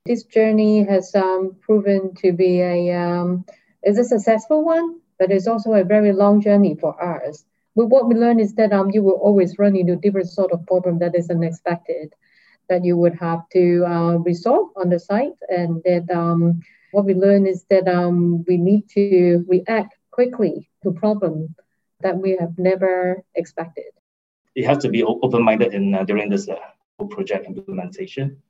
this 0.06 0.24
journey 0.24 0.84
has 0.84 1.14
um, 1.14 1.54
proven 1.60 2.14
to 2.14 2.32
be 2.32 2.60
a 2.60 2.92
um, 2.92 3.44
is 3.82 3.98
a 3.98 4.04
successful 4.04 4.64
one 4.64 5.00
but 5.18 5.30
it's 5.30 5.46
also 5.46 5.72
a 5.72 5.84
very 5.84 6.12
long 6.12 6.40
journey 6.40 6.76
for 6.80 6.92
us 7.02 7.44
but 7.76 7.86
what 7.86 8.08
we 8.08 8.14
learned 8.14 8.40
is 8.40 8.54
that 8.54 8.72
um, 8.72 8.90
you 8.90 9.02
will 9.02 9.20
always 9.22 9.58
run 9.58 9.76
into 9.76 9.96
different 9.96 10.28
sort 10.28 10.52
of 10.52 10.66
problem 10.66 10.98
that 10.98 11.14
is 11.14 11.30
unexpected 11.30 12.14
that 12.70 12.84
you 12.84 12.96
would 12.96 13.14
have 13.14 13.46
to 13.50 13.84
uh, 13.84 14.16
resolve 14.18 14.70
on 14.76 14.88
the 14.88 14.98
site. 14.98 15.38
And 15.48 15.82
that 15.84 16.08
um, 16.10 16.60
what 16.92 17.04
we 17.04 17.14
learned 17.14 17.48
is 17.48 17.64
that 17.68 17.86
um, 17.86 18.44
we 18.44 18.56
need 18.56 18.88
to 18.90 19.44
react 19.46 19.94
quickly 20.10 20.70
to 20.82 20.92
problem 20.92 21.54
that 22.00 22.16
we 22.16 22.36
have 22.40 22.58
never 22.58 23.22
expected. 23.34 23.92
You 24.56 24.66
has 24.66 24.78
to 24.78 24.88
be 24.88 25.04
open-minded 25.04 25.74
in 25.74 25.94
uh, 25.94 26.02
during 26.02 26.28
this 26.28 26.48
uh, 26.48 26.56
project 27.10 27.46
implementation 27.46 28.42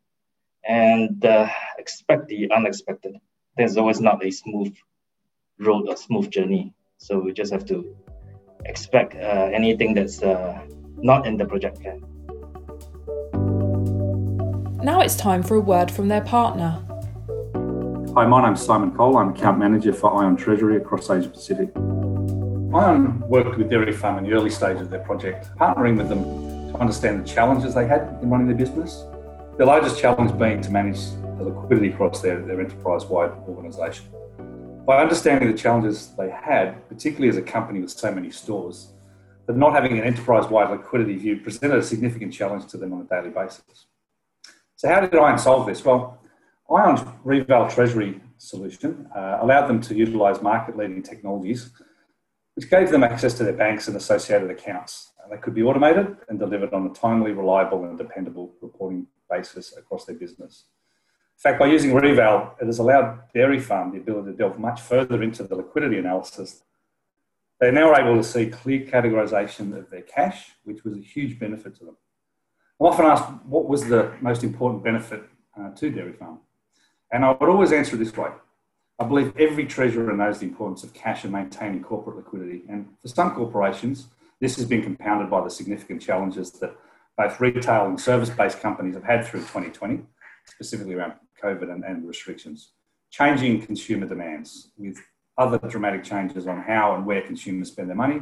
and 0.66 1.22
uh, 1.24 1.46
expect 1.76 2.28
the 2.28 2.50
unexpected. 2.50 3.16
There's 3.58 3.76
always 3.76 4.00
not 4.00 4.24
a 4.24 4.30
smooth 4.30 4.74
road 5.58 5.88
or 5.88 5.96
smooth 5.96 6.30
journey. 6.30 6.72
So 6.96 7.18
we 7.18 7.34
just 7.34 7.52
have 7.52 7.66
to 7.66 7.94
expect 8.64 9.14
uh, 9.14 9.50
anything 9.52 9.92
that's 9.92 10.22
uh, 10.22 10.66
not 10.96 11.26
in 11.26 11.36
the 11.36 11.44
project 11.44 11.82
plan. 11.82 12.00
Now 14.82 15.00
it's 15.00 15.16
time 15.16 15.42
for 15.42 15.56
a 15.56 15.60
word 15.60 15.90
from 15.90 16.08
their 16.08 16.22
partner. 16.22 16.82
Hi, 18.14 18.26
my 18.26 18.42
name's 18.42 18.64
Simon 18.64 18.92
Cole. 18.96 19.18
I'm 19.18 19.30
account 19.30 19.58
manager 19.58 19.92
for 19.92 20.14
Ion 20.14 20.36
Treasury 20.36 20.78
across 20.78 21.10
Asia 21.10 21.28
Pacific. 21.28 21.68
Ion 22.72 23.18
worked 23.28 23.58
with 23.58 23.68
Dairy 23.68 23.92
Farm 23.92 24.18
in 24.18 24.30
the 24.30 24.32
early 24.32 24.48
stages 24.48 24.82
of 24.82 24.90
their 24.90 25.00
project, 25.00 25.48
partnering 25.56 25.96
with 25.96 26.08
them 26.08 26.22
to 26.70 26.78
understand 26.78 27.24
the 27.24 27.28
challenges 27.28 27.74
they 27.74 27.84
had 27.84 28.16
in 28.22 28.30
running 28.30 28.46
their 28.46 28.56
business. 28.56 29.06
The 29.58 29.66
largest 29.66 30.00
challenge 30.00 30.38
being 30.38 30.60
to 30.60 30.70
manage 30.70 31.00
the 31.36 31.44
liquidity 31.46 31.88
across 31.88 32.22
their, 32.22 32.40
their 32.40 32.60
enterprise 32.60 33.06
wide 33.06 33.32
organisation. 33.48 34.06
By 34.86 35.02
understanding 35.02 35.50
the 35.50 35.58
challenges 35.58 36.12
they 36.16 36.30
had, 36.30 36.88
particularly 36.88 37.28
as 37.28 37.36
a 37.36 37.42
company 37.42 37.80
with 37.80 37.90
so 37.90 38.12
many 38.12 38.30
stores, 38.30 38.92
that 39.48 39.56
not 39.56 39.72
having 39.72 39.98
an 39.98 40.04
enterprise 40.04 40.48
wide 40.48 40.70
liquidity 40.70 41.16
view 41.16 41.38
presented 41.38 41.76
a 41.76 41.82
significant 41.82 42.32
challenge 42.32 42.66
to 42.68 42.76
them 42.76 42.92
on 42.92 43.00
a 43.00 43.04
daily 43.04 43.30
basis. 43.30 43.86
So, 44.76 44.88
how 44.88 45.00
did 45.00 45.12
Ion 45.12 45.38
solve 45.38 45.66
this? 45.66 45.84
Well, 45.84 46.20
Ion's 46.70 47.00
Reval 47.24 47.68
Treasury 47.68 48.20
solution 48.38 49.08
uh, 49.14 49.38
allowed 49.40 49.66
them 49.66 49.80
to 49.80 49.94
utilise 49.94 50.40
market 50.40 50.76
leading 50.76 51.02
technologies, 51.02 51.72
which 52.60 52.68
gave 52.68 52.90
them 52.90 53.02
access 53.02 53.32
to 53.32 53.42
their 53.42 53.54
banks 53.54 53.88
and 53.88 53.96
associated 53.96 54.50
accounts. 54.50 55.12
And 55.22 55.32
they 55.32 55.40
could 55.40 55.54
be 55.54 55.62
automated 55.62 56.18
and 56.28 56.38
delivered 56.38 56.74
on 56.74 56.86
a 56.86 56.90
timely, 56.92 57.32
reliable, 57.32 57.86
and 57.86 57.96
dependable 57.96 58.52
reporting 58.60 59.06
basis 59.30 59.74
across 59.78 60.04
their 60.04 60.16
business. 60.16 60.64
In 61.38 61.40
fact, 61.40 61.58
by 61.58 61.68
using 61.68 61.94
Reval, 61.94 62.54
it 62.60 62.66
has 62.66 62.78
allowed 62.78 63.32
Dairy 63.32 63.58
Farm 63.58 63.92
the 63.92 63.96
ability 63.96 64.32
to 64.32 64.36
delve 64.36 64.58
much 64.58 64.78
further 64.78 65.22
into 65.22 65.42
the 65.42 65.54
liquidity 65.54 65.96
analysis. 65.96 66.62
They're 67.58 67.72
now 67.72 67.94
able 67.94 68.18
to 68.18 68.22
see 68.22 68.50
clear 68.50 68.80
categorization 68.80 69.74
of 69.74 69.88
their 69.88 70.02
cash, 70.02 70.50
which 70.64 70.84
was 70.84 70.98
a 70.98 71.00
huge 71.00 71.38
benefit 71.38 71.76
to 71.76 71.86
them. 71.86 71.96
I'm 72.78 72.88
often 72.88 73.06
asked 73.06 73.42
what 73.46 73.68
was 73.70 73.88
the 73.88 74.12
most 74.20 74.44
important 74.44 74.84
benefit 74.84 75.22
uh, 75.58 75.70
to 75.70 75.90
Dairy 75.90 76.12
Farm. 76.12 76.40
And 77.10 77.24
I 77.24 77.30
would 77.30 77.48
always 77.48 77.72
answer 77.72 77.96
this 77.96 78.14
way. 78.14 78.28
I 79.00 79.04
believe 79.04 79.32
every 79.38 79.64
treasurer 79.64 80.14
knows 80.14 80.40
the 80.40 80.46
importance 80.46 80.84
of 80.84 80.92
cash 80.92 81.24
and 81.24 81.32
maintaining 81.32 81.82
corporate 81.82 82.18
liquidity. 82.18 82.64
And 82.68 82.86
for 83.00 83.08
some 83.08 83.34
corporations, 83.34 84.08
this 84.40 84.56
has 84.56 84.66
been 84.66 84.82
compounded 84.82 85.30
by 85.30 85.42
the 85.42 85.48
significant 85.48 86.02
challenges 86.02 86.50
that 86.52 86.76
both 87.16 87.40
retail 87.40 87.86
and 87.86 87.98
service 87.98 88.28
based 88.28 88.60
companies 88.60 88.94
have 88.94 89.04
had 89.04 89.26
through 89.26 89.40
2020, 89.40 90.02
specifically 90.44 90.94
around 90.94 91.14
COVID 91.42 91.72
and, 91.72 91.82
and 91.82 92.06
restrictions. 92.06 92.72
Changing 93.10 93.62
consumer 93.62 94.06
demands 94.06 94.68
with 94.76 94.98
other 95.38 95.56
dramatic 95.66 96.04
changes 96.04 96.46
on 96.46 96.60
how 96.60 96.94
and 96.94 97.06
where 97.06 97.22
consumers 97.22 97.68
spend 97.68 97.88
their 97.88 97.96
money 97.96 98.20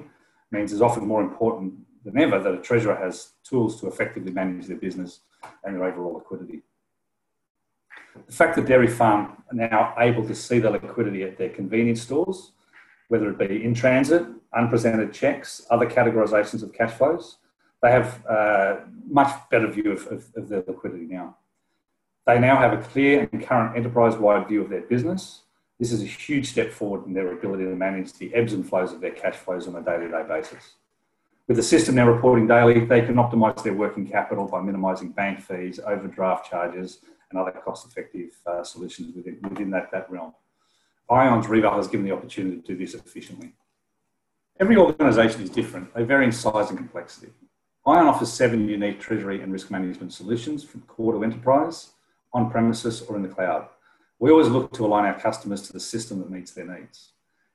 means 0.52 0.72
it's 0.72 0.80
often 0.80 1.08
more 1.08 1.22
important 1.22 1.74
than 2.04 2.16
ever 2.18 2.38
that 2.38 2.54
a 2.54 2.62
treasurer 2.62 2.94
has 2.94 3.32
tools 3.42 3.80
to 3.80 3.88
effectively 3.88 4.30
manage 4.30 4.68
their 4.68 4.76
business 4.76 5.20
and 5.64 5.74
their 5.74 5.84
overall 5.84 6.14
liquidity. 6.14 6.62
The 8.26 8.32
fact 8.32 8.56
that 8.56 8.66
Dairy 8.66 8.88
Farm 8.88 9.42
are 9.50 9.54
now 9.54 9.94
able 9.98 10.26
to 10.26 10.34
see 10.34 10.58
the 10.58 10.70
liquidity 10.70 11.22
at 11.22 11.38
their 11.38 11.50
convenience 11.50 12.02
stores, 12.02 12.52
whether 13.08 13.30
it 13.30 13.38
be 13.38 13.64
in 13.64 13.74
transit, 13.74 14.26
unpresented 14.54 15.12
checks, 15.12 15.66
other 15.70 15.86
categorisations 15.86 16.62
of 16.62 16.72
cash 16.72 16.92
flows, 16.92 17.38
they 17.82 17.90
have 17.90 18.24
a 18.26 18.84
much 19.08 19.32
better 19.50 19.68
view 19.68 19.92
of, 19.92 20.06
of, 20.08 20.24
of 20.36 20.48
their 20.48 20.64
liquidity 20.66 21.04
now. 21.04 21.36
They 22.26 22.38
now 22.38 22.56
have 22.56 22.72
a 22.72 22.82
clear 22.82 23.28
and 23.32 23.42
current 23.42 23.76
enterprise 23.76 24.16
wide 24.16 24.48
view 24.48 24.62
of 24.62 24.68
their 24.68 24.82
business. 24.82 25.42
This 25.78 25.92
is 25.92 26.02
a 26.02 26.06
huge 26.06 26.48
step 26.48 26.70
forward 26.72 27.06
in 27.06 27.14
their 27.14 27.32
ability 27.32 27.64
to 27.64 27.76
manage 27.76 28.12
the 28.14 28.34
ebbs 28.34 28.52
and 28.52 28.68
flows 28.68 28.92
of 28.92 29.00
their 29.00 29.12
cash 29.12 29.36
flows 29.36 29.68
on 29.68 29.76
a 29.76 29.82
day 29.82 29.96
to 29.98 30.08
day 30.08 30.24
basis. 30.26 30.74
With 31.46 31.56
the 31.56 31.62
system 31.62 31.94
now 31.94 32.06
reporting 32.10 32.46
daily, 32.46 32.84
they 32.84 33.00
can 33.00 33.14
optimise 33.14 33.62
their 33.62 33.72
working 33.72 34.06
capital 34.06 34.46
by 34.46 34.60
minimising 34.60 35.12
bank 35.12 35.40
fees, 35.40 35.80
overdraft 35.86 36.50
charges, 36.50 36.98
and 37.30 37.38
other 37.38 37.52
cost-effective 37.52 38.30
uh, 38.46 38.62
solutions 38.64 39.14
within, 39.14 39.38
within 39.48 39.70
that, 39.70 39.90
that 39.92 40.10
realm. 40.10 40.32
Ion's 41.10 41.48
Reval 41.48 41.76
has 41.76 41.88
given 41.88 42.04
the 42.06 42.12
opportunity 42.12 42.56
to 42.56 42.62
do 42.62 42.76
this 42.76 42.94
efficiently. 42.94 43.52
Every 44.60 44.76
organisation 44.76 45.42
is 45.42 45.50
different. 45.50 45.94
They 45.94 46.02
vary 46.02 46.24
in 46.24 46.32
size 46.32 46.70
and 46.70 46.78
complexity. 46.78 47.32
Ion 47.86 48.06
offers 48.06 48.32
seven 48.32 48.68
unique 48.68 49.00
treasury 49.00 49.40
and 49.40 49.52
risk 49.52 49.70
management 49.70 50.12
solutions 50.12 50.64
from 50.64 50.82
core 50.82 51.12
to 51.14 51.24
enterprise, 51.24 51.90
on 52.34 52.50
premises, 52.50 53.02
or 53.02 53.16
in 53.16 53.22
the 53.22 53.28
cloud. 53.28 53.68
We 54.18 54.30
always 54.30 54.48
look 54.48 54.72
to 54.74 54.84
align 54.84 55.06
our 55.06 55.18
customers 55.18 55.62
to 55.62 55.72
the 55.72 55.80
system 55.80 56.18
that 56.18 56.30
meets 56.30 56.50
their 56.50 56.66
needs. 56.66 57.12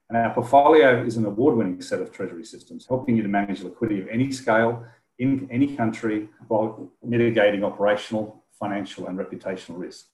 And 0.10 0.18
our 0.18 0.34
portfolio 0.34 1.04
is 1.04 1.18
an 1.18 1.26
award 1.26 1.58
winning 1.58 1.82
set 1.82 2.02
of 2.02 2.12
treasury 2.12 2.46
systems, 2.46 2.86
helping 2.88 3.18
you 3.18 3.24
to 3.24 3.30
manage 3.30 3.62
liquidity 3.62 4.02
of 4.02 4.08
any 4.08 4.32
scale 4.32 4.86
in 5.20 5.48
any 5.52 5.76
country 5.76 6.30
while 6.48 6.90
mitigating 7.04 7.64
operational 7.64 8.43
financial 8.64 9.08
and 9.08 9.18
reputational 9.24 9.78
risk. 9.88 10.06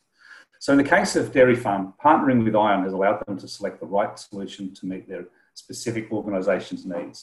So, 0.59 0.73
in 0.73 0.77
the 0.77 0.91
case 0.95 1.15
of 1.15 1.31
Dairy 1.31 1.55
Farm, 1.55 1.93
partnering 2.03 2.43
with 2.43 2.55
Ion 2.55 2.83
has 2.83 2.93
allowed 2.93 3.19
them 3.25 3.38
to 3.43 3.47
select 3.47 3.79
the 3.79 3.85
right 3.85 4.17
solution 4.17 4.73
to 4.77 4.85
meet 4.91 5.07
their 5.07 5.25
specific 5.53 6.12
organisation's 6.12 6.85
needs. 6.85 7.17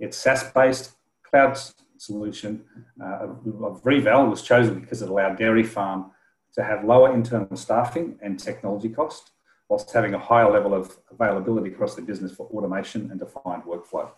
It's 0.00 0.16
SaaS 0.16 0.42
based, 0.58 0.86
cloud 1.22 1.58
solution 1.98 2.64
uh, 3.00 3.28
of 3.68 3.80
Reval 3.84 4.26
was 4.26 4.42
chosen 4.42 4.80
because 4.80 5.02
it 5.02 5.08
allowed 5.08 5.38
Dairy 5.38 5.62
Farm 5.62 6.10
to 6.54 6.64
have 6.64 6.84
lower 6.84 7.12
internal 7.12 7.56
staffing 7.56 8.18
and 8.22 8.32
technology 8.38 8.88
cost, 8.88 9.30
whilst 9.68 9.92
having 9.92 10.14
a 10.14 10.18
higher 10.18 10.50
level 10.50 10.72
of 10.74 10.96
availability 11.10 11.70
across 11.72 11.94
the 11.94 12.02
business 12.02 12.32
for 12.32 12.46
automation 12.54 13.10
and 13.10 13.20
defined 13.20 13.62
workflow. 13.64 14.08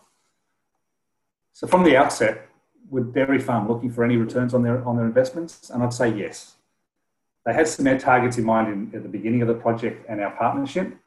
So, 1.53 1.67
from 1.67 1.83
the 1.83 1.95
outset, 1.97 2.47
with 2.89 3.13
Dairy 3.13 3.39
Farm 3.39 3.67
looking 3.67 3.91
for 3.91 4.03
any 4.03 4.17
returns 4.17 4.53
on 4.53 4.63
their 4.63 4.85
on 4.87 4.95
their 4.95 5.05
investments? 5.05 5.69
And 5.69 5.83
I'd 5.83 5.93
say 5.93 6.09
yes. 6.09 6.55
They 7.45 7.53
had 7.53 7.67
some 7.67 7.97
targets 7.97 8.37
in 8.37 8.43
mind 8.43 8.67
in, 8.67 8.95
at 8.95 9.03
the 9.03 9.09
beginning 9.09 9.41
of 9.41 9.47
the 9.47 9.53
project 9.53 10.05
and 10.09 10.19
our 10.19 10.31
partnership. 10.31 10.97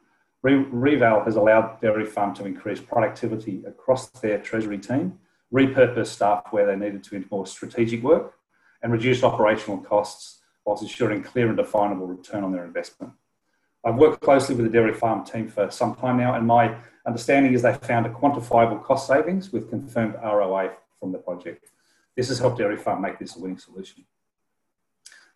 Re- 0.41 0.65
Reval 0.71 1.23
has 1.23 1.35
allowed 1.35 1.79
Dairy 1.81 2.05
Farm 2.05 2.33
to 2.35 2.45
increase 2.45 2.79
productivity 2.79 3.63
across 3.67 4.09
their 4.09 4.39
treasury 4.39 4.79
team, 4.79 5.19
repurpose 5.53 6.07
staff 6.07 6.45
where 6.49 6.65
they 6.65 6.75
needed 6.75 7.03
to 7.03 7.15
into 7.15 7.27
more 7.29 7.45
strategic 7.45 8.01
work, 8.01 8.33
and 8.81 8.91
reduce 8.91 9.23
operational 9.23 9.77
costs 9.77 10.41
whilst 10.65 10.81
ensuring 10.81 11.21
clear 11.21 11.47
and 11.47 11.57
definable 11.57 12.07
return 12.07 12.43
on 12.43 12.51
their 12.51 12.65
investment. 12.65 13.13
I've 13.85 13.95
worked 13.95 14.21
closely 14.21 14.55
with 14.55 14.65
the 14.65 14.71
Dairy 14.71 14.93
Farm 14.93 15.23
team 15.23 15.47
for 15.47 15.69
some 15.69 15.95
time 15.95 16.17
now, 16.17 16.33
and 16.33 16.47
my 16.47 16.75
understanding 17.05 17.53
is 17.53 17.61
they 17.61 17.73
found 17.73 18.07
a 18.07 18.09
quantifiable 18.09 18.83
cost 18.83 19.07
savings 19.07 19.51
with 19.51 19.69
confirmed 19.69 20.15
ROI 20.23 20.71
from 21.01 21.11
the 21.11 21.17
project. 21.17 21.71
This 22.15 22.29
has 22.29 22.39
helped 22.39 22.59
Dairy 22.59 22.77
Farm 22.77 23.01
make 23.01 23.19
this 23.19 23.35
a 23.35 23.39
winning 23.39 23.57
solution. 23.57 24.05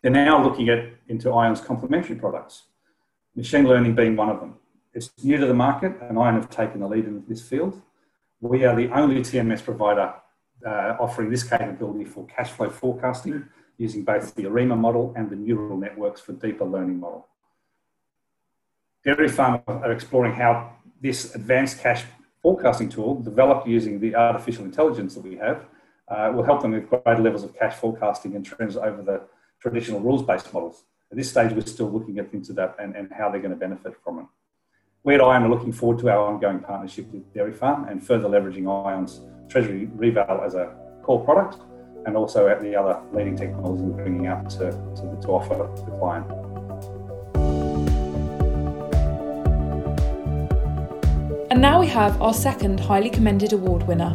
They're 0.00 0.12
now 0.12 0.42
looking 0.42 0.68
at 0.68 0.84
into 1.08 1.30
Ion's 1.30 1.60
complementary 1.60 2.16
products, 2.16 2.64
machine 3.34 3.66
learning 3.66 3.94
being 3.94 4.14
one 4.16 4.30
of 4.30 4.40
them. 4.40 4.54
It's 4.94 5.10
new 5.22 5.36
to 5.36 5.46
the 5.46 5.54
market, 5.54 5.92
and 6.00 6.18
Ion 6.18 6.34
have 6.34 6.48
taken 6.48 6.80
the 6.80 6.86
lead 6.86 7.04
in 7.04 7.24
this 7.28 7.42
field. 7.42 7.82
We 8.40 8.64
are 8.64 8.76
the 8.76 8.88
only 8.90 9.16
TMS 9.16 9.62
provider 9.64 10.14
uh, 10.64 10.96
offering 11.00 11.30
this 11.30 11.42
capability 11.42 12.04
for 12.04 12.26
cash 12.26 12.50
flow 12.50 12.70
forecasting 12.70 13.48
using 13.78 14.04
both 14.04 14.34
the 14.34 14.46
ARIMA 14.46 14.76
model 14.76 15.12
and 15.16 15.28
the 15.28 15.36
neural 15.36 15.76
networks 15.76 16.20
for 16.20 16.32
deeper 16.32 16.64
learning 16.64 17.00
model. 17.00 17.26
Dairy 19.04 19.28
Farm 19.28 19.62
are 19.66 19.92
exploring 19.92 20.32
how 20.32 20.72
this 21.00 21.34
advanced 21.34 21.80
cash 21.80 22.04
forecasting 22.46 22.88
tool 22.88 23.20
developed 23.20 23.66
using 23.66 23.98
the 23.98 24.14
artificial 24.14 24.64
intelligence 24.64 25.14
that 25.14 25.24
we 25.24 25.34
have 25.34 25.66
uh, 26.06 26.30
will 26.32 26.44
help 26.44 26.62
them 26.62 26.70
with 26.70 26.88
greater 26.88 27.20
levels 27.20 27.42
of 27.42 27.52
cash 27.58 27.74
forecasting 27.74 28.36
and 28.36 28.46
trends 28.46 28.76
over 28.76 29.02
the 29.02 29.20
traditional 29.60 29.98
rules-based 29.98 30.54
models. 30.54 30.84
At 31.10 31.16
this 31.16 31.28
stage, 31.28 31.50
we're 31.52 31.62
still 31.62 31.90
looking 31.90 32.20
at 32.20 32.30
things 32.30 32.48
into 32.48 32.60
that 32.60 32.76
and, 32.78 32.94
and 32.94 33.10
how 33.10 33.30
they're 33.30 33.40
going 33.40 33.50
to 33.50 33.56
benefit 33.56 33.94
from 34.04 34.20
it. 34.20 34.26
We 35.02 35.16
at 35.16 35.20
Ion 35.20 35.42
are 35.42 35.48
looking 35.48 35.72
forward 35.72 35.98
to 36.02 36.08
our 36.08 36.24
ongoing 36.24 36.60
partnership 36.60 37.10
with 37.12 37.34
Dairy 37.34 37.52
Farm 37.52 37.88
and 37.88 38.00
further 38.00 38.28
leveraging 38.28 38.70
Ion's 38.70 39.22
Treasury 39.48 39.86
Reval 39.86 40.42
as 40.44 40.54
a 40.54 40.72
core 41.02 41.24
product 41.24 41.58
and 42.06 42.16
also 42.16 42.46
at 42.46 42.62
the 42.62 42.76
other 42.76 43.02
leading 43.12 43.36
technologies 43.36 43.82
we're 43.82 44.04
bringing 44.04 44.28
out 44.28 44.48
to, 44.50 44.70
to, 44.94 45.18
to 45.20 45.28
offer 45.30 45.56
the 45.84 45.98
client. 45.98 46.45
And 51.56 51.62
now 51.62 51.80
we 51.80 51.86
have 51.86 52.20
our 52.20 52.34
second 52.34 52.78
highly 52.78 53.08
commended 53.08 53.54
award 53.54 53.86
winner. 53.88 54.14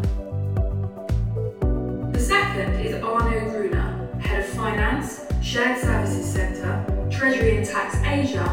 The 2.11 2.19
second 2.19 2.73
is 2.85 3.01
Arno 3.01 3.49
Gruner, 3.49 4.15
Head 4.19 4.41
of 4.41 4.49
Finance, 4.49 5.25
Shared 5.41 5.79
Services 5.79 6.23
Centre, 6.23 6.85
Treasury 7.09 7.57
and 7.57 7.65
Tax 7.65 7.97
Asia 8.05 8.45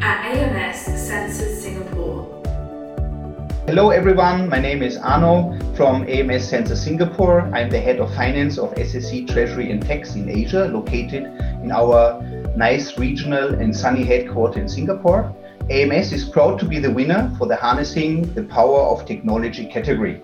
at 0.00 0.24
AMS 0.24 0.86
Sensors 0.88 1.56
Singapore. 1.60 2.24
Hello 3.66 3.90
everyone, 3.90 4.48
my 4.48 4.58
name 4.58 4.82
is 4.82 4.96
Arno 4.96 5.58
from 5.76 6.08
AMS 6.08 6.50
Sensors 6.50 6.78
Singapore. 6.78 7.42
I'm 7.52 7.68
the 7.68 7.78
head 7.78 8.00
of 8.00 8.08
finance 8.14 8.56
of 8.56 8.74
SSC 8.76 9.28
Treasury 9.28 9.70
and 9.70 9.84
Tax 9.84 10.14
in 10.14 10.30
Asia, 10.30 10.64
located 10.64 11.24
in 11.62 11.70
our 11.70 12.22
nice 12.56 12.96
regional 12.96 13.52
and 13.52 13.76
sunny 13.76 14.02
headquarters 14.02 14.62
in 14.62 14.66
Singapore. 14.66 15.30
AMS 15.70 16.12
is 16.12 16.26
proud 16.26 16.58
to 16.58 16.66
be 16.66 16.78
the 16.78 16.90
winner 16.90 17.34
for 17.38 17.46
the 17.46 17.56
Harnessing 17.56 18.34
the 18.34 18.42
Power 18.42 18.80
of 18.80 19.06
Technology 19.06 19.64
category. 19.64 20.20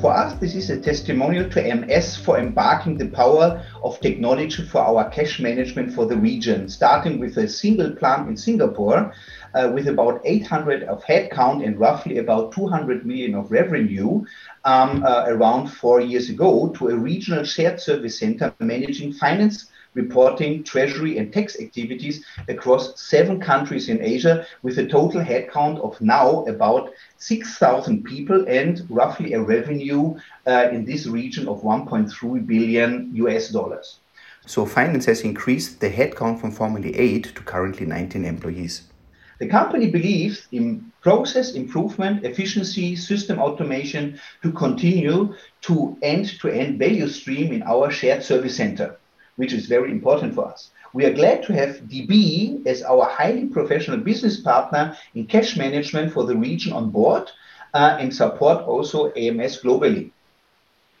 For 0.00 0.10
us, 0.10 0.32
this 0.40 0.54
is 0.54 0.70
a 0.70 0.80
testimonial 0.80 1.50
to 1.50 1.62
AMS 1.62 2.16
for 2.16 2.38
embarking 2.38 2.96
the 2.96 3.08
power 3.08 3.62
of 3.84 4.00
technology 4.00 4.64
for 4.64 4.78
our 4.78 5.10
cash 5.10 5.38
management 5.38 5.92
for 5.92 6.06
the 6.06 6.16
region, 6.16 6.66
starting 6.66 7.20
with 7.20 7.36
a 7.36 7.46
single 7.46 7.90
plant 7.90 8.26
in 8.26 8.38
Singapore 8.38 9.12
uh, 9.54 9.70
with 9.74 9.86
about 9.86 10.22
800 10.24 10.84
of 10.84 11.04
headcount 11.04 11.62
and 11.62 11.78
roughly 11.78 12.16
about 12.16 12.52
200 12.52 13.04
million 13.04 13.34
of 13.34 13.52
revenue 13.52 14.24
um, 14.64 15.04
uh, 15.04 15.24
around 15.26 15.66
four 15.66 16.00
years 16.00 16.30
ago 16.30 16.70
to 16.78 16.88
a 16.88 16.96
regional 16.96 17.44
shared 17.44 17.78
service 17.78 18.18
center 18.18 18.54
managing 18.60 19.12
finance 19.12 19.66
reporting, 19.94 20.64
treasury, 20.64 21.18
and 21.18 21.32
tax 21.32 21.60
activities 21.60 22.24
across 22.48 23.00
seven 23.00 23.40
countries 23.40 23.88
in 23.88 24.02
Asia, 24.02 24.46
with 24.62 24.78
a 24.78 24.86
total 24.86 25.20
headcount 25.20 25.78
of 25.80 26.00
now 26.00 26.44
about 26.44 26.92
6,000 27.18 28.04
people 28.04 28.44
and 28.48 28.82
roughly 28.88 29.34
a 29.34 29.42
revenue 29.42 30.14
uh, 30.46 30.68
in 30.72 30.84
this 30.84 31.06
region 31.06 31.46
of 31.48 31.62
1.3 31.62 32.46
billion 32.46 33.10
US 33.14 33.48
dollars. 33.50 33.98
So, 34.46 34.66
finance 34.66 35.06
has 35.06 35.20
increased 35.20 35.80
the 35.80 35.90
headcount 35.90 36.40
from 36.40 36.50
formerly 36.50 36.96
8 36.96 37.24
to 37.36 37.42
currently 37.42 37.86
19 37.86 38.24
employees. 38.24 38.82
The 39.38 39.48
company 39.48 39.90
believes 39.90 40.46
in 40.52 40.92
process 41.00 41.54
improvement, 41.54 42.24
efficiency, 42.24 42.96
system 42.96 43.40
automation 43.40 44.20
to 44.42 44.52
continue 44.52 45.34
to 45.62 45.96
end 46.02 46.38
to 46.40 46.48
end 46.48 46.78
value 46.78 47.08
stream 47.08 47.52
in 47.52 47.62
our 47.62 47.90
shared 47.90 48.22
service 48.22 48.56
center 48.56 48.96
which 49.36 49.52
is 49.52 49.66
very 49.66 49.90
important 49.90 50.34
for 50.34 50.46
us. 50.46 50.70
We 50.92 51.06
are 51.06 51.12
glad 51.12 51.42
to 51.44 51.54
have 51.54 51.88
DB 51.88 52.66
as 52.66 52.82
our 52.82 53.06
highly 53.06 53.46
professional 53.46 53.98
business 53.98 54.40
partner 54.40 54.96
in 55.14 55.26
cash 55.26 55.56
management 55.56 56.12
for 56.12 56.24
the 56.24 56.36
region 56.36 56.72
on 56.72 56.90
board 56.90 57.30
uh, 57.74 57.96
and 57.98 58.14
support 58.14 58.64
also 58.64 59.10
AMS 59.14 59.62
globally. 59.62 60.10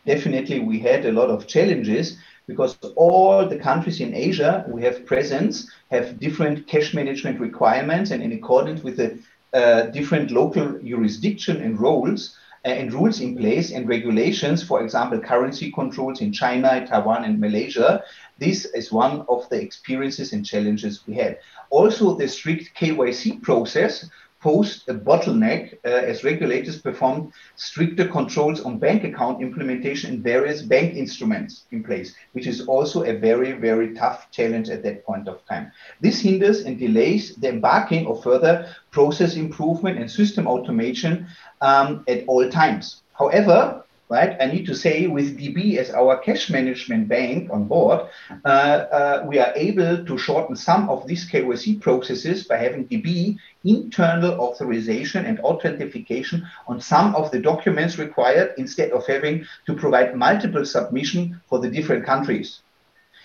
Definitely, 0.06 0.60
we 0.60 0.80
had 0.80 1.04
a 1.04 1.12
lot 1.12 1.30
of 1.30 1.46
challenges 1.46 2.16
because 2.46 2.76
all 2.96 3.46
the 3.46 3.58
countries 3.58 4.00
in 4.00 4.14
Asia 4.14 4.64
we 4.66 4.82
have 4.82 5.06
presence 5.06 5.70
have 5.90 6.18
different 6.18 6.66
cash 6.66 6.92
management 6.94 7.38
requirements, 7.38 8.10
and 8.10 8.22
in 8.22 8.32
accordance 8.32 8.82
with 8.82 8.96
the 8.96 9.18
uh, 9.52 9.82
different 9.82 10.30
local 10.30 10.78
jurisdiction 10.78 11.60
and 11.60 11.78
roles, 11.78 12.36
Uh, 12.64 12.68
and 12.68 12.92
rules 12.92 13.20
in 13.20 13.36
place 13.36 13.72
and 13.72 13.88
regulations, 13.88 14.62
for 14.62 14.84
example, 14.84 15.18
currency 15.18 15.72
controls 15.72 16.20
in 16.20 16.32
China, 16.32 16.86
Taiwan, 16.86 17.24
and 17.24 17.40
Malaysia. 17.40 18.04
This 18.38 18.66
is 18.66 18.92
one 18.92 19.24
of 19.28 19.48
the 19.48 19.60
experiences 19.60 20.32
and 20.32 20.46
challenges 20.46 21.04
we 21.04 21.14
had. 21.14 21.38
Also, 21.70 22.14
the 22.14 22.28
strict 22.28 22.70
KYC 22.78 23.42
process 23.42 24.08
posed 24.42 24.88
a 24.88 24.94
bottleneck 24.94 25.74
uh, 25.84 25.88
as 25.88 26.24
regulators 26.24 26.80
performed 26.80 27.32
stricter 27.54 28.06
controls 28.08 28.60
on 28.62 28.78
bank 28.78 29.04
account 29.04 29.40
implementation 29.40 30.10
and 30.10 30.22
various 30.22 30.62
bank 30.62 30.94
instruments 30.94 31.64
in 31.70 31.82
place, 31.84 32.14
which 32.32 32.48
is 32.48 32.66
also 32.66 33.04
a 33.04 33.16
very, 33.16 33.52
very 33.52 33.94
tough 33.94 34.30
challenge 34.32 34.68
at 34.68 34.82
that 34.82 35.04
point 35.06 35.28
of 35.28 35.44
time. 35.46 35.70
This 36.00 36.20
hinders 36.20 36.62
and 36.64 36.78
delays 36.78 37.36
the 37.36 37.48
embarking 37.48 38.06
of 38.06 38.22
further 38.22 38.74
process 38.90 39.36
improvement 39.36 39.98
and 39.98 40.10
system 40.10 40.46
automation 40.48 41.26
um, 41.60 42.04
at 42.08 42.24
all 42.26 42.48
times. 42.50 43.02
However, 43.12 43.84
right? 44.12 44.36
I 44.40 44.46
need 44.46 44.66
to 44.66 44.74
say 44.74 45.06
with 45.06 45.38
DB 45.38 45.78
as 45.78 45.90
our 45.90 46.18
cash 46.18 46.50
management 46.50 47.08
bank 47.08 47.50
on 47.50 47.64
board, 47.64 48.00
uh, 48.44 48.48
uh, 48.48 49.24
we 49.26 49.38
are 49.38 49.52
able 49.56 50.04
to 50.04 50.18
shorten 50.18 50.54
some 50.54 50.88
of 50.90 51.06
these 51.06 51.28
KYC 51.30 51.80
processes 51.80 52.44
by 52.44 52.58
having 52.58 52.86
DB 52.86 53.38
internal 53.64 54.38
authorization 54.40 55.24
and 55.24 55.40
authentication 55.40 56.46
on 56.66 56.80
some 56.80 57.14
of 57.14 57.30
the 57.30 57.38
documents 57.38 57.98
required 57.98 58.54
instead 58.58 58.90
of 58.90 59.06
having 59.06 59.46
to 59.66 59.74
provide 59.74 60.14
multiple 60.14 60.64
submission 60.64 61.40
for 61.48 61.58
the 61.58 61.70
different 61.70 62.04
countries. 62.04 62.61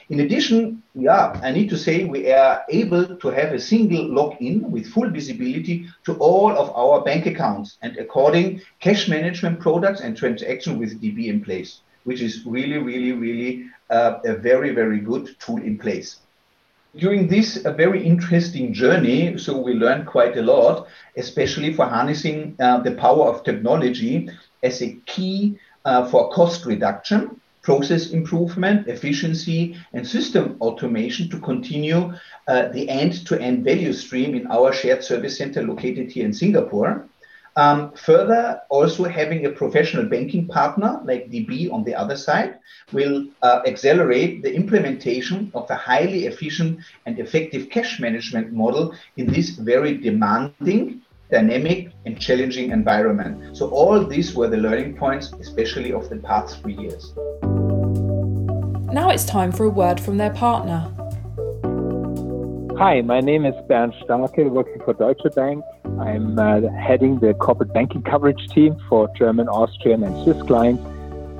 In 0.09 0.21
addition, 0.21 0.81
yeah, 0.95 1.37
I 1.43 1.51
need 1.51 1.69
to 1.69 1.77
say 1.77 2.05
we 2.05 2.31
are 2.31 2.63
able 2.69 3.17
to 3.17 3.27
have 3.27 3.51
a 3.51 3.59
single 3.59 4.05
login 4.05 4.61
with 4.69 4.87
full 4.87 5.09
visibility 5.09 5.85
to 6.05 6.13
all 6.15 6.51
of 6.51 6.69
our 6.75 7.03
bank 7.03 7.25
accounts 7.25 7.77
and 7.81 7.97
according 7.97 8.61
cash 8.79 9.09
management 9.09 9.59
products 9.59 9.99
and 9.99 10.15
transaction 10.15 10.79
with 10.79 11.01
DB 11.01 11.27
in 11.27 11.43
place, 11.43 11.81
which 12.05 12.21
is 12.21 12.45
really, 12.45 12.77
really, 12.77 13.11
really 13.11 13.65
uh, 13.89 14.19
a 14.23 14.35
very, 14.37 14.73
very 14.73 14.99
good 14.99 15.35
tool 15.39 15.57
in 15.57 15.77
place. 15.77 16.19
During 16.95 17.27
this 17.27 17.65
a 17.65 17.73
very 17.73 18.01
interesting 18.01 18.73
journey, 18.73 19.37
so 19.37 19.59
we 19.59 19.73
learned 19.73 20.07
quite 20.07 20.37
a 20.37 20.41
lot, 20.41 20.87
especially 21.17 21.73
for 21.73 21.85
harnessing 21.85 22.55
uh, 22.61 22.79
the 22.79 22.93
power 22.93 23.27
of 23.27 23.43
technology 23.43 24.29
as 24.63 24.81
a 24.81 24.93
key 25.05 25.59
uh, 25.83 26.07
for 26.07 26.31
cost 26.31 26.65
reduction 26.65 27.36
process 27.67 28.11
improvement, 28.11 28.87
efficiency, 28.87 29.75
and 29.91 30.07
system 30.07 30.55
automation 30.61 31.29
to 31.29 31.37
continue 31.41 32.13
uh, 32.47 32.69
the 32.69 32.87
end-to-end 32.87 33.65
value 33.65 33.91
stream 33.91 34.33
in 34.35 34.47
our 34.47 34.71
shared 34.71 35.03
service 35.03 35.37
center 35.37 35.61
located 35.61 36.09
here 36.09 36.25
in 36.25 36.31
Singapore. 36.31 37.05
Um, 37.57 37.91
further, 37.91 38.61
also 38.69 39.03
having 39.03 39.45
a 39.45 39.49
professional 39.49 40.05
banking 40.05 40.47
partner 40.47 41.01
like 41.03 41.29
DB 41.29 41.69
on 41.69 41.83
the 41.83 41.93
other 41.93 42.15
side 42.15 42.57
will 42.93 43.25
uh, 43.41 43.59
accelerate 43.67 44.43
the 44.43 44.53
implementation 44.55 45.51
of 45.53 45.69
a 45.69 45.75
highly 45.75 46.25
efficient 46.25 46.79
and 47.05 47.19
effective 47.19 47.69
cash 47.69 47.99
management 47.99 48.53
model 48.53 48.95
in 49.17 49.27
this 49.27 49.49
very 49.49 49.97
demanding, 49.97 51.01
dynamic, 51.29 51.91
and 52.05 52.17
challenging 52.17 52.71
environment. 52.71 53.57
So 53.57 53.67
all 53.71 54.05
these 54.05 54.33
were 54.33 54.47
the 54.47 54.55
learning 54.55 54.95
points, 54.95 55.33
especially 55.41 55.91
of 55.91 56.09
the 56.09 56.15
past 56.17 56.61
three 56.61 56.77
years. 56.77 57.13
Now 58.91 59.09
it's 59.09 59.25
time 59.25 59.51
for 59.51 59.65
a 59.65 59.69
word 59.69 59.99
from 59.99 60.15
their 60.15 60.29
partner. 60.29 60.89
Hi, 62.77 63.01
my 63.01 63.19
name 63.19 63.45
is 63.45 63.53
Bernd 63.67 63.93
Starke, 64.03 64.49
working 64.49 64.81
for 64.85 64.93
Deutsche 64.93 65.35
Bank. 65.35 65.61
I'm 65.99 66.39
uh, 66.39 66.61
heading 66.71 67.19
the 67.19 67.33
corporate 67.33 67.73
banking 67.73 68.01
coverage 68.01 68.47
team 68.49 68.77
for 68.87 69.09
German, 69.17 69.49
Austrian, 69.49 70.03
and 70.03 70.23
Swiss 70.23 70.41
clients 70.43 70.81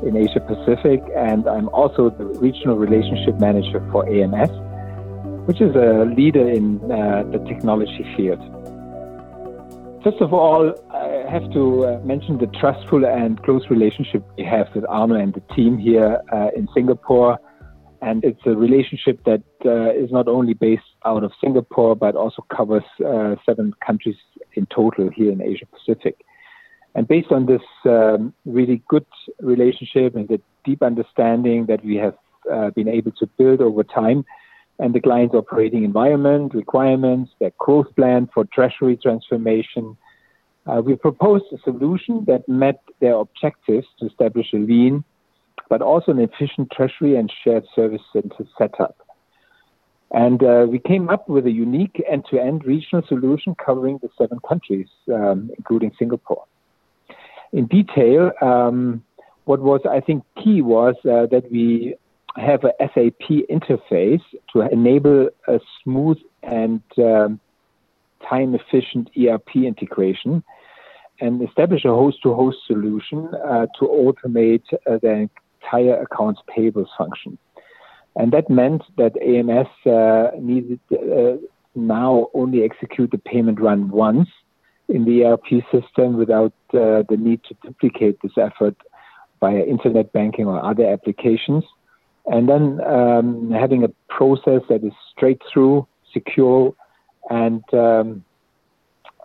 in 0.04 0.18
Asia 0.18 0.42
Pacific, 0.42 1.02
and 1.16 1.48
I'm 1.48 1.70
also 1.70 2.10
the 2.10 2.26
regional 2.26 2.76
relationship 2.76 3.40
manager 3.40 3.80
for 3.92 4.06
AMS, 4.10 4.50
which 5.48 5.62
is 5.62 5.74
a 5.74 6.04
leader 6.04 6.50
in 6.50 6.92
uh, 6.92 7.24
the 7.32 7.40
technology 7.48 8.06
field. 8.18 8.42
First 10.10 10.22
of 10.22 10.32
all, 10.32 10.74
I 10.94 11.30
have 11.30 11.52
to 11.52 11.86
uh, 11.86 12.00
mention 12.02 12.38
the 12.38 12.48
trustful 12.62 13.06
and 13.06 13.44
close 13.44 13.64
relationship 13.70 14.24
we 14.38 14.46
have 14.46 14.68
with 14.74 14.86
Arno 14.88 15.16
and 15.16 15.34
the 15.34 15.42
team 15.54 15.78
here 15.78 16.22
uh, 16.32 16.48
in 16.56 16.70
Singapore. 16.74 17.38
And 18.02 18.24
it's 18.24 18.40
a 18.46 18.52
relationship 18.52 19.22
that 19.26 19.44
uh, 19.66 19.92
is 19.92 20.10
not 20.10 20.30
only 20.30 20.54
based 20.54 20.94
out 21.06 21.26
of 21.26 21.34
Singapore, 21.44 21.94
but 21.98 22.16
also 22.16 22.46
covers 22.56 22.86
uh, 23.06 23.36
seven 23.46 23.74
countries 23.86 24.16
in 24.54 24.66
total 24.68 25.10
here 25.14 25.30
in 25.30 25.42
Asia 25.42 25.66
Pacific. 25.66 26.16
And 26.96 27.06
based 27.06 27.34
on 27.34 27.46
this 27.46 27.64
um, 27.84 28.34
really 28.46 28.82
good 28.88 29.08
relationship 29.42 30.16
and 30.16 30.26
the 30.30 30.40
deep 30.64 30.84
understanding 30.84 31.66
that 31.66 31.84
we 31.84 31.98
have 31.98 32.16
uh, 32.50 32.70
been 32.70 32.88
able 32.88 33.12
to 33.20 33.28
build 33.38 33.60
over 33.60 33.84
time, 33.84 34.24
and 34.80 34.94
the 34.94 35.02
client's 35.02 35.34
operating 35.34 35.84
environment, 35.84 36.54
requirements, 36.54 37.32
their 37.40 37.52
growth 37.58 37.88
plan 37.96 38.30
for 38.34 38.46
treasury 38.46 38.98
transformation. 38.98 39.98
Uh, 40.68 40.82
we 40.82 40.96
proposed 40.96 41.46
a 41.52 41.58
solution 41.64 42.26
that 42.26 42.48
met 42.48 42.82
their 43.00 43.16
objectives 43.16 43.88
to 44.00 44.06
establish 44.06 44.48
a 44.54 44.58
lean, 44.58 45.04
but 45.70 45.82
also 45.82 46.12
an 46.12 46.20
efficient 46.20 46.72
treasury 46.72 47.16
and 47.16 47.32
shared 47.44 47.66
service 47.76 48.02
center 48.14 48.46
setup. 48.58 48.96
And 50.12 50.42
uh, 50.44 50.66
we 50.70 50.80
came 50.80 51.10
up 51.10 51.28
with 51.28 51.46
a 51.48 51.52
unique 51.52 52.02
end 52.10 52.26
to 52.30 52.40
end 52.40 52.66
regional 52.66 53.04
solution 53.08 53.56
covering 53.56 54.00
the 54.02 54.10
seven 54.18 54.40
countries, 54.48 54.88
um, 55.14 55.52
including 55.58 55.92
Singapore. 56.00 56.46
In 57.52 57.66
detail, 57.66 58.32
um, 58.42 59.04
what 59.46 59.60
was, 59.62 59.82
I 59.90 60.02
think, 60.02 60.24
key 60.42 60.62
was 60.62 60.96
uh, 61.06 61.26
that 61.28 61.50
we 61.52 61.96
have 62.38 62.64
a 62.64 62.74
SAP 62.80 63.30
interface 63.50 64.22
to 64.54 64.62
enable 64.62 65.30
a 65.48 65.60
smooth 65.84 66.18
and 66.44 66.82
um, 66.98 67.40
time 68.30 68.56
efficient 68.56 69.10
ERP 69.18 69.56
integration 69.56 70.44
and 71.20 71.42
establish 71.42 71.84
a 71.84 71.90
host 71.90 72.18
to 72.24 72.34
host 72.34 72.58
solution 72.68 73.28
uh, 73.48 73.66
to 73.80 73.86
automate 73.88 74.64
uh, 74.74 74.98
the 75.02 75.28
entire 75.64 76.02
accounts 76.02 76.42
payables 76.56 76.90
function. 76.98 77.38
And 78.16 78.32
that 78.34 78.50
meant 78.50 78.84
that 78.98 79.18
AMS 79.22 79.68
uh, 79.86 80.36
needed 80.40 80.80
uh, 80.92 81.38
now 81.76 82.28
only 82.34 82.64
execute 82.64 83.12
the 83.12 83.18
payment 83.18 83.60
run 83.60 83.90
once 83.90 84.30
in 84.90 85.06
the 85.06 85.26
ERP 85.26 85.64
system 85.72 86.18
without 86.18 86.54
uh, 86.74 87.04
the 87.10 87.18
need 87.18 87.42
to 87.46 87.56
duplicate 87.64 88.20
this 88.22 88.38
effort 88.38 88.76
via 89.40 89.64
internet 89.64 90.12
banking 90.14 90.46
or 90.46 90.64
other 90.64 90.86
applications 90.86 91.64
and 92.28 92.48
then 92.50 92.82
um, 92.82 93.52
having 93.52 93.84
a 93.84 93.90
process 94.10 94.62
that 94.70 94.84
is 94.84 94.94
straight 95.16 95.42
through, 95.52 95.88
secure, 96.14 96.76
and 97.30 97.64
um, 97.74 98.24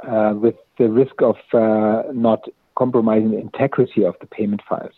uh, 0.09 0.35
with 0.35 0.55
the 0.79 0.89
risk 0.89 1.15
of 1.21 1.37
uh, 1.53 2.03
not 2.13 2.45
compromising 2.77 3.33
the 3.33 3.39
integrity 3.39 4.05
of 4.05 4.15
the 4.21 4.27
payment 4.27 4.63
files. 4.69 4.95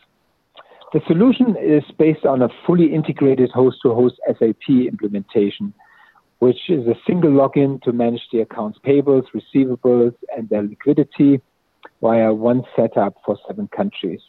The 0.92 1.00
solution 1.06 1.56
is 1.60 1.82
based 1.98 2.24
on 2.24 2.40
a 2.42 2.48
fully 2.66 2.94
integrated 2.94 3.50
host 3.50 3.78
to 3.82 3.94
host 3.94 4.16
SAP 4.28 4.68
implementation, 4.68 5.74
which 6.38 6.68
is 6.68 6.86
a 6.86 6.94
single 7.06 7.32
login 7.32 7.82
to 7.82 7.92
manage 7.92 8.22
the 8.32 8.40
accounts 8.40 8.78
payables, 8.86 9.24
receivables, 9.34 10.14
and 10.36 10.48
their 10.48 10.62
liquidity 10.62 11.40
via 12.00 12.32
one 12.32 12.62
setup 12.76 13.14
for 13.26 13.36
seven 13.48 13.68
countries. 13.68 14.20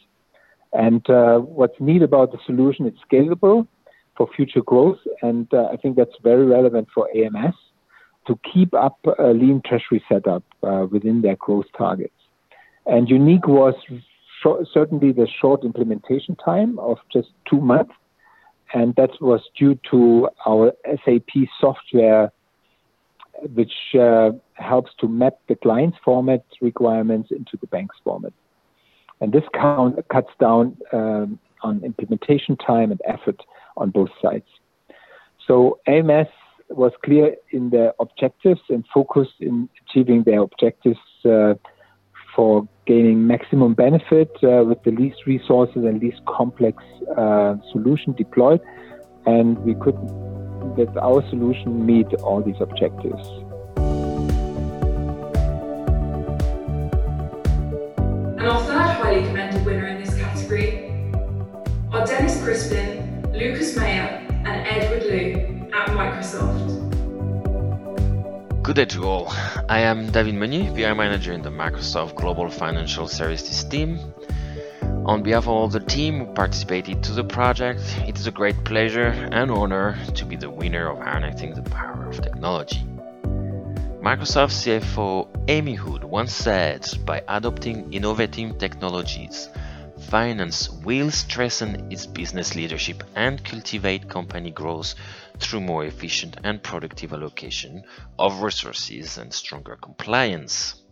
And 0.76 1.08
uh, 1.08 1.38
what's 1.38 1.80
neat 1.80 2.02
about 2.02 2.32
the 2.32 2.38
solution, 2.44 2.86
it's 2.86 2.98
scalable 3.10 3.66
for 4.16 4.28
future 4.36 4.60
growth. 4.60 4.98
And 5.22 5.52
uh, 5.52 5.68
I 5.72 5.76
think 5.76 5.96
that's 5.96 6.16
very 6.22 6.44
relevant 6.44 6.88
for 6.94 7.08
AMS 7.16 7.54
to 8.26 8.38
keep 8.52 8.74
up 8.74 8.98
a 9.18 9.28
lean 9.28 9.62
treasury 9.64 10.04
setup 10.08 10.42
uh, 10.62 10.86
within 10.90 11.22
their 11.22 11.36
growth 11.36 11.66
targets. 11.78 12.12
And 12.84 13.08
unique 13.08 13.48
was 13.48 13.74
certainly 14.74 15.12
the 15.12 15.26
short 15.40 15.64
implementation 15.64 16.36
time 16.36 16.78
of 16.78 16.98
just 17.10 17.28
two 17.48 17.60
months. 17.60 17.94
And 18.74 18.94
that 18.96 19.10
was 19.20 19.40
due 19.58 19.78
to 19.90 20.28
our 20.46 20.72
SAP 20.84 21.48
software, 21.58 22.32
which 23.54 23.72
uh, 23.98 24.32
helps 24.54 24.90
to 25.00 25.08
map 25.08 25.34
the 25.48 25.54
client's 25.54 25.96
format 26.04 26.44
requirements 26.60 27.30
into 27.30 27.56
the 27.60 27.66
bank's 27.68 27.96
format. 28.04 28.32
And 29.20 29.32
this 29.32 29.44
count, 29.54 29.96
cuts 30.08 30.30
down 30.38 30.76
um, 30.92 31.38
on 31.62 31.82
implementation 31.84 32.56
time 32.56 32.90
and 32.90 33.00
effort 33.06 33.40
on 33.76 33.90
both 33.90 34.10
sides. 34.22 34.46
So 35.46 35.78
AMS 35.86 36.28
was 36.68 36.92
clear 37.04 37.36
in 37.50 37.70
their 37.70 37.92
objectives 38.00 38.60
and 38.68 38.84
focused 38.92 39.34
in 39.40 39.68
achieving 39.82 40.24
their 40.24 40.40
objectives 40.40 40.98
uh, 41.24 41.54
for 42.34 42.68
gaining 42.86 43.26
maximum 43.26 43.74
benefit 43.74 44.30
uh, 44.42 44.64
with 44.64 44.82
the 44.82 44.90
least 44.90 45.26
resources 45.26 45.84
and 45.84 46.00
least 46.00 46.20
complex 46.26 46.82
uh, 47.16 47.54
solution 47.72 48.12
deployed. 48.12 48.60
And 49.24 49.58
we 49.60 49.74
could, 49.74 49.96
with 50.76 50.94
our 50.98 51.26
solution, 51.30 51.86
meet 51.86 52.12
all 52.14 52.42
these 52.42 52.60
objectives. 52.60 53.45
Lucas 63.46 63.76
Mayer, 63.76 64.26
and 64.44 64.66
Edward 64.66 65.04
Liu 65.04 65.70
at 65.72 65.86
Microsoft. 65.90 66.82
Good 68.64 68.74
day 68.74 68.86
to 68.86 69.04
all. 69.04 69.32
I 69.68 69.78
am 69.82 70.10
David 70.10 70.34
Meunier, 70.34 70.72
BI 70.72 70.92
Manager 70.94 71.32
in 71.32 71.42
the 71.42 71.50
Microsoft 71.50 72.16
Global 72.16 72.50
Financial 72.50 73.06
Services 73.06 73.62
team. 73.62 74.00
On 74.82 75.22
behalf 75.22 75.44
of 75.44 75.50
all 75.50 75.68
the 75.68 75.78
team 75.78 76.18
who 76.18 76.34
participated 76.34 77.04
to 77.04 77.12
the 77.12 77.22
project, 77.22 77.82
it 78.08 78.18
is 78.18 78.26
a 78.26 78.32
great 78.32 78.64
pleasure 78.64 79.14
and 79.30 79.48
honor 79.52 79.96
to 80.16 80.24
be 80.24 80.34
the 80.34 80.50
winner 80.50 80.90
of 80.90 80.98
harnessing 80.98 81.54
the 81.54 81.62
power 81.70 82.08
of 82.08 82.20
technology. 82.20 82.84
Microsoft 84.02 84.54
CFO 84.58 85.28
Amy 85.46 85.74
Hood 85.74 86.02
once 86.02 86.32
said, 86.32 86.84
by 87.04 87.22
adopting 87.28 87.92
innovative 87.92 88.58
technologies, 88.58 89.48
finance 90.06 90.70
will 90.70 91.10
strengthen 91.10 91.90
its 91.90 92.06
business 92.06 92.54
leadership 92.54 93.02
and 93.14 93.44
cultivate 93.44 94.08
company 94.08 94.50
growth 94.50 94.94
through 95.38 95.60
more 95.60 95.84
efficient 95.84 96.36
and 96.44 96.62
productive 96.62 97.12
allocation 97.12 97.82
of 98.18 98.42
resources 98.42 99.18
and 99.18 99.34
stronger 99.34 99.76
compliance. 99.76 100.82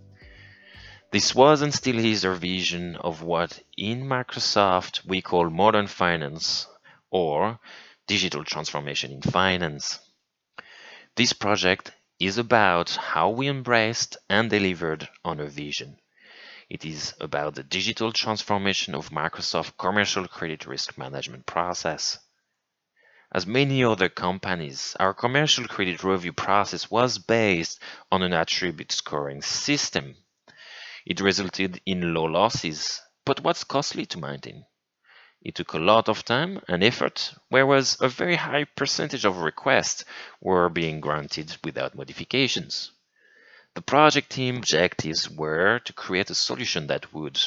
This 1.12 1.34
was 1.34 1.62
and 1.62 1.72
still 1.72 1.98
is 1.98 2.24
our 2.24 2.34
vision 2.34 2.96
of 2.96 3.22
what 3.22 3.62
in 3.78 4.04
Microsoft 4.04 5.06
we 5.06 5.22
call 5.22 5.48
modern 5.48 5.86
finance 5.86 6.66
or 7.10 7.60
digital 8.08 8.42
transformation 8.42 9.12
in 9.12 9.22
finance. 9.22 10.00
This 11.14 11.32
project 11.32 11.92
is 12.18 12.36
about 12.38 12.90
how 12.90 13.30
we 13.30 13.48
embraced 13.48 14.16
and 14.28 14.50
delivered 14.50 15.08
on 15.24 15.40
our 15.40 15.46
vision. 15.46 15.98
It 16.74 16.84
is 16.84 17.14
about 17.20 17.54
the 17.54 17.62
digital 17.62 18.10
transformation 18.10 18.96
of 18.96 19.10
Microsoft 19.10 19.78
commercial 19.78 20.26
credit 20.26 20.66
risk 20.66 20.98
management 20.98 21.46
process. 21.46 22.18
As 23.30 23.46
many 23.46 23.84
other 23.84 24.08
companies, 24.08 24.96
our 24.98 25.14
commercial 25.14 25.68
credit 25.68 26.02
review 26.02 26.32
process 26.32 26.90
was 26.90 27.18
based 27.18 27.78
on 28.10 28.22
an 28.22 28.32
attribute 28.32 28.90
scoring 28.90 29.40
system. 29.40 30.16
It 31.06 31.20
resulted 31.20 31.80
in 31.86 32.12
low 32.12 32.24
losses, 32.24 33.00
but 33.24 33.44
was 33.44 33.62
costly 33.62 34.06
to 34.06 34.18
maintain. 34.18 34.66
It 35.40 35.54
took 35.54 35.74
a 35.74 35.78
lot 35.78 36.08
of 36.08 36.24
time 36.24 36.60
and 36.66 36.82
effort, 36.82 37.34
whereas 37.50 37.98
a 38.00 38.08
very 38.08 38.34
high 38.34 38.64
percentage 38.64 39.24
of 39.24 39.36
requests 39.36 40.04
were 40.40 40.68
being 40.68 41.00
granted 41.00 41.56
without 41.62 41.94
modifications. 41.94 42.90
The 43.74 43.82
project 43.82 44.30
team 44.30 44.58
objectives 44.58 45.28
were 45.28 45.80
to 45.80 45.92
create 45.92 46.30
a 46.30 46.34
solution 46.34 46.86
that 46.86 47.12
would 47.12 47.40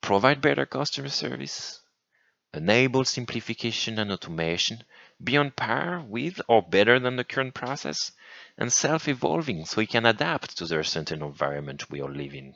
provide 0.00 0.40
better 0.40 0.64
customer 0.64 1.10
service, 1.10 1.80
enable 2.54 3.04
simplification 3.04 3.98
and 3.98 4.10
automation, 4.10 4.82
be 5.22 5.36
on 5.36 5.50
par 5.50 6.00
with 6.00 6.40
or 6.48 6.62
better 6.62 6.98
than 6.98 7.16
the 7.16 7.24
current 7.24 7.54
process, 7.54 8.12
and 8.56 8.72
self-evolving 8.72 9.66
so 9.66 9.80
it 9.82 9.90
can 9.90 10.06
adapt 10.06 10.56
to 10.56 10.66
the 10.66 10.82
certain 10.82 11.22
environment 11.22 11.90
we 11.90 12.00
all 12.00 12.10
live 12.10 12.34
in. 12.34 12.54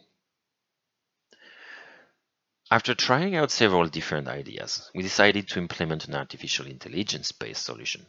After 2.70 2.94
trying 2.94 3.36
out 3.36 3.50
several 3.50 3.88
different 3.88 4.28
ideas, 4.28 4.90
we 4.94 5.02
decided 5.02 5.48
to 5.48 5.58
implement 5.58 6.06
an 6.06 6.14
artificial 6.14 6.66
intelligence-based 6.66 7.64
solution. 7.64 8.06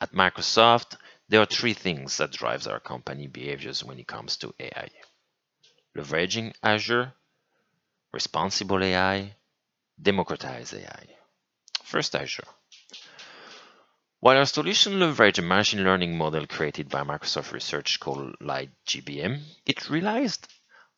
At 0.00 0.12
Microsoft, 0.12 0.96
there 1.30 1.40
are 1.40 1.46
three 1.46 1.74
things 1.74 2.16
that 2.16 2.32
drives 2.32 2.66
our 2.66 2.80
company 2.80 3.28
behaviors 3.28 3.84
when 3.84 4.00
it 4.00 4.08
comes 4.08 4.36
to 4.36 4.52
AI. 4.58 4.88
Leveraging 5.96 6.52
Azure, 6.60 7.12
responsible 8.12 8.82
AI, 8.82 9.36
democratize 10.02 10.74
AI. 10.74 11.06
First, 11.84 12.16
Azure. 12.16 12.48
While 14.18 14.38
our 14.38 14.44
solution 14.44 14.94
leveraged 14.94 15.38
a 15.38 15.42
machine 15.42 15.84
learning 15.84 16.18
model 16.18 16.48
created 16.48 16.88
by 16.88 17.04
Microsoft 17.04 17.52
Research 17.52 18.00
called 18.00 18.36
LightGBM, 18.40 19.40
it 19.64 19.88
relies 19.88 20.40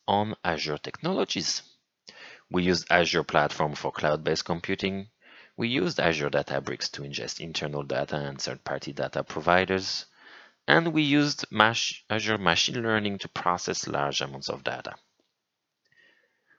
on 0.07 0.35
Azure 0.43 0.79
technologies. 0.79 1.61
We 2.49 2.63
used 2.63 2.87
Azure 2.89 3.23
Platform 3.23 3.75
for 3.75 3.91
cloud-based 3.91 4.45
computing. 4.45 5.09
We 5.55 5.67
used 5.67 5.99
Azure 5.99 6.31
Databricks 6.31 6.89
to 6.93 7.03
ingest 7.03 7.39
internal 7.39 7.83
data 7.83 8.15
and 8.15 8.41
third-party 8.41 8.93
data 8.93 9.23
providers. 9.23 10.07
And 10.67 10.93
we 10.93 11.03
used 11.03 11.45
Azure 11.51 12.37
Machine 12.37 12.81
Learning 12.81 13.17
to 13.19 13.27
process 13.27 13.87
large 13.87 14.21
amounts 14.21 14.49
of 14.49 14.63
data. 14.63 14.95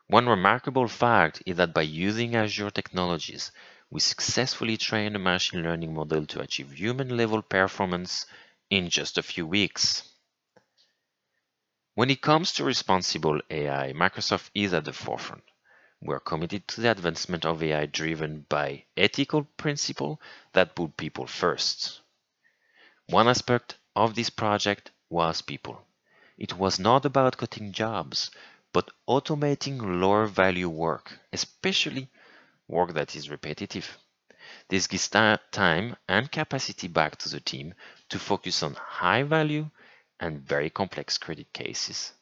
One 0.08 0.28
remarkable 0.28 0.88
fact 0.88 1.42
is 1.46 1.56
that 1.56 1.72
by 1.72 1.82
using 1.82 2.36
Azure 2.36 2.70
technologies, 2.70 3.50
we 3.90 4.00
successfully 4.00 4.76
trained 4.76 5.16
a 5.16 5.18
machine 5.18 5.62
learning 5.62 5.94
model 5.94 6.26
to 6.26 6.40
achieve 6.40 6.72
human-level 6.72 7.42
performance 7.42 8.26
in 8.68 8.90
just 8.90 9.16
a 9.16 9.22
few 9.22 9.46
weeks. 9.46 10.02
When 11.94 12.10
it 12.10 12.20
comes 12.20 12.52
to 12.54 12.64
responsible 12.64 13.40
AI, 13.48 13.92
Microsoft 13.94 14.50
is 14.54 14.74
at 14.74 14.84
the 14.84 14.92
forefront. 14.92 15.44
We 16.02 16.14
are 16.14 16.20
committed 16.20 16.68
to 16.68 16.82
the 16.82 16.90
advancement 16.90 17.46
of 17.46 17.62
AI 17.62 17.86
driven 17.86 18.44
by 18.48 18.84
ethical 18.96 19.44
principles 19.44 20.18
that 20.52 20.74
put 20.74 20.98
people 20.98 21.26
first. 21.26 22.02
One 23.06 23.28
aspect 23.28 23.78
of 23.94 24.14
this 24.14 24.30
project 24.30 24.90
was 25.08 25.42
people. 25.42 25.86
It 26.36 26.54
was 26.54 26.78
not 26.78 27.04
about 27.04 27.36
cutting 27.36 27.72
jobs, 27.72 28.30
but 28.72 28.90
automating 29.08 30.00
lower 30.00 30.26
value 30.26 30.68
work, 30.68 31.18
especially 31.32 32.10
work 32.66 32.94
that 32.94 33.14
is 33.14 33.30
repetitive. 33.30 33.98
This 34.68 34.86
gives 34.86 35.08
time 35.08 35.96
and 36.08 36.30
capacity 36.32 36.88
back 36.88 37.16
to 37.18 37.28
the 37.28 37.40
team 37.40 37.74
to 38.08 38.18
focus 38.18 38.62
on 38.62 38.74
high 38.74 39.22
value 39.22 39.70
and 40.18 40.40
very 40.40 40.70
complex 40.70 41.18
credit 41.18 41.52
cases. 41.52 42.12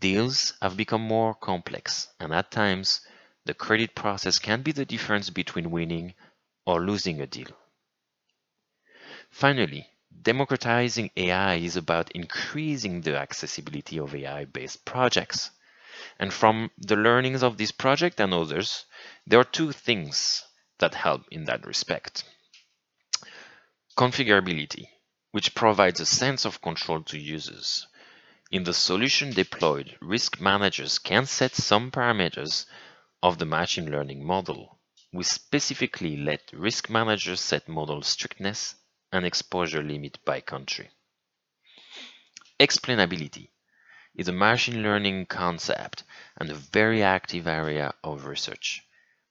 Deals 0.00 0.54
have 0.62 0.76
become 0.76 1.02
more 1.02 1.34
complex, 1.34 2.08
and 2.20 2.32
at 2.32 2.50
times, 2.50 3.00
the 3.44 3.54
credit 3.54 3.94
process 3.94 4.38
can 4.38 4.62
be 4.62 4.72
the 4.72 4.84
difference 4.84 5.30
between 5.30 5.70
winning 5.70 6.14
or 6.64 6.80
losing 6.80 7.20
a 7.20 7.26
deal. 7.26 7.50
Finally, 9.30 9.88
democratizing 10.22 11.10
AI 11.16 11.54
is 11.56 11.76
about 11.76 12.10
increasing 12.12 13.02
the 13.02 13.16
accessibility 13.16 13.98
of 13.98 14.14
AI 14.14 14.44
based 14.44 14.84
projects. 14.84 15.50
And 16.18 16.32
from 16.32 16.70
the 16.78 16.96
learnings 16.96 17.42
of 17.42 17.56
this 17.56 17.72
project 17.72 18.20
and 18.20 18.34
others, 18.34 18.84
there 19.26 19.40
are 19.40 19.44
two 19.44 19.72
things 19.72 20.44
that 20.78 20.94
help 20.94 21.26
in 21.30 21.44
that 21.44 21.66
respect. 21.66 22.24
Configurability, 23.96 24.88
which 25.32 25.54
provides 25.54 26.00
a 26.00 26.06
sense 26.06 26.44
of 26.44 26.62
control 26.62 27.02
to 27.02 27.18
users. 27.18 27.86
In 28.50 28.64
the 28.64 28.74
solution 28.74 29.30
deployed, 29.30 29.96
risk 30.00 30.40
managers 30.40 30.98
can 30.98 31.26
set 31.26 31.54
some 31.54 31.90
parameters 31.90 32.64
of 33.22 33.38
the 33.38 33.46
machine 33.46 33.90
learning 33.90 34.24
model. 34.24 34.78
We 35.12 35.24
specifically 35.24 36.16
let 36.16 36.50
risk 36.52 36.88
managers 36.88 37.40
set 37.40 37.68
model 37.68 38.02
strictness 38.02 38.74
and 39.12 39.24
exposure 39.24 39.82
limit 39.82 40.18
by 40.24 40.40
country. 40.40 40.90
Explainability 42.60 43.48
is 44.14 44.28
a 44.28 44.32
machine 44.32 44.82
learning 44.82 45.26
concept 45.26 46.02
and 46.36 46.50
a 46.50 46.54
very 46.54 47.02
active 47.02 47.46
area 47.46 47.94
of 48.02 48.26
research. 48.26 48.82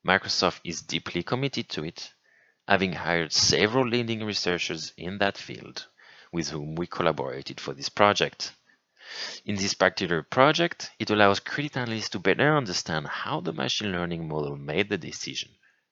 Microsoft 0.08 0.62
is 0.63 0.82
deeply 0.82 1.24
committed 1.24 1.68
to 1.68 1.84
it, 1.84 2.13
having 2.68 2.94
hired 2.94 3.34
several 3.34 3.86
leading 3.86 4.24
researchers 4.24 4.94
in 4.98 5.18
that 5.18 5.38
field 5.38 5.88
with 6.32 6.50
whom 6.50 6.76
we 6.76 6.88
collaborated 6.88 7.60
for 7.60 7.74
this 7.74 7.90
project. 7.90 8.54
In 9.46 9.56
this 9.56 9.74
particular 9.74 10.22
project, 10.24 10.92
it 11.00 11.10
allows 11.10 11.40
credit 11.40 11.78
analysts 11.78 12.10
to 12.10 12.20
better 12.20 12.56
understand 12.56 13.08
how 13.08 13.40
the 13.42 13.54
machine 13.54 13.92
learning 13.92 14.28
model 14.28 14.58
made 14.58 14.90
the 14.90 14.98
decision, 14.98 15.50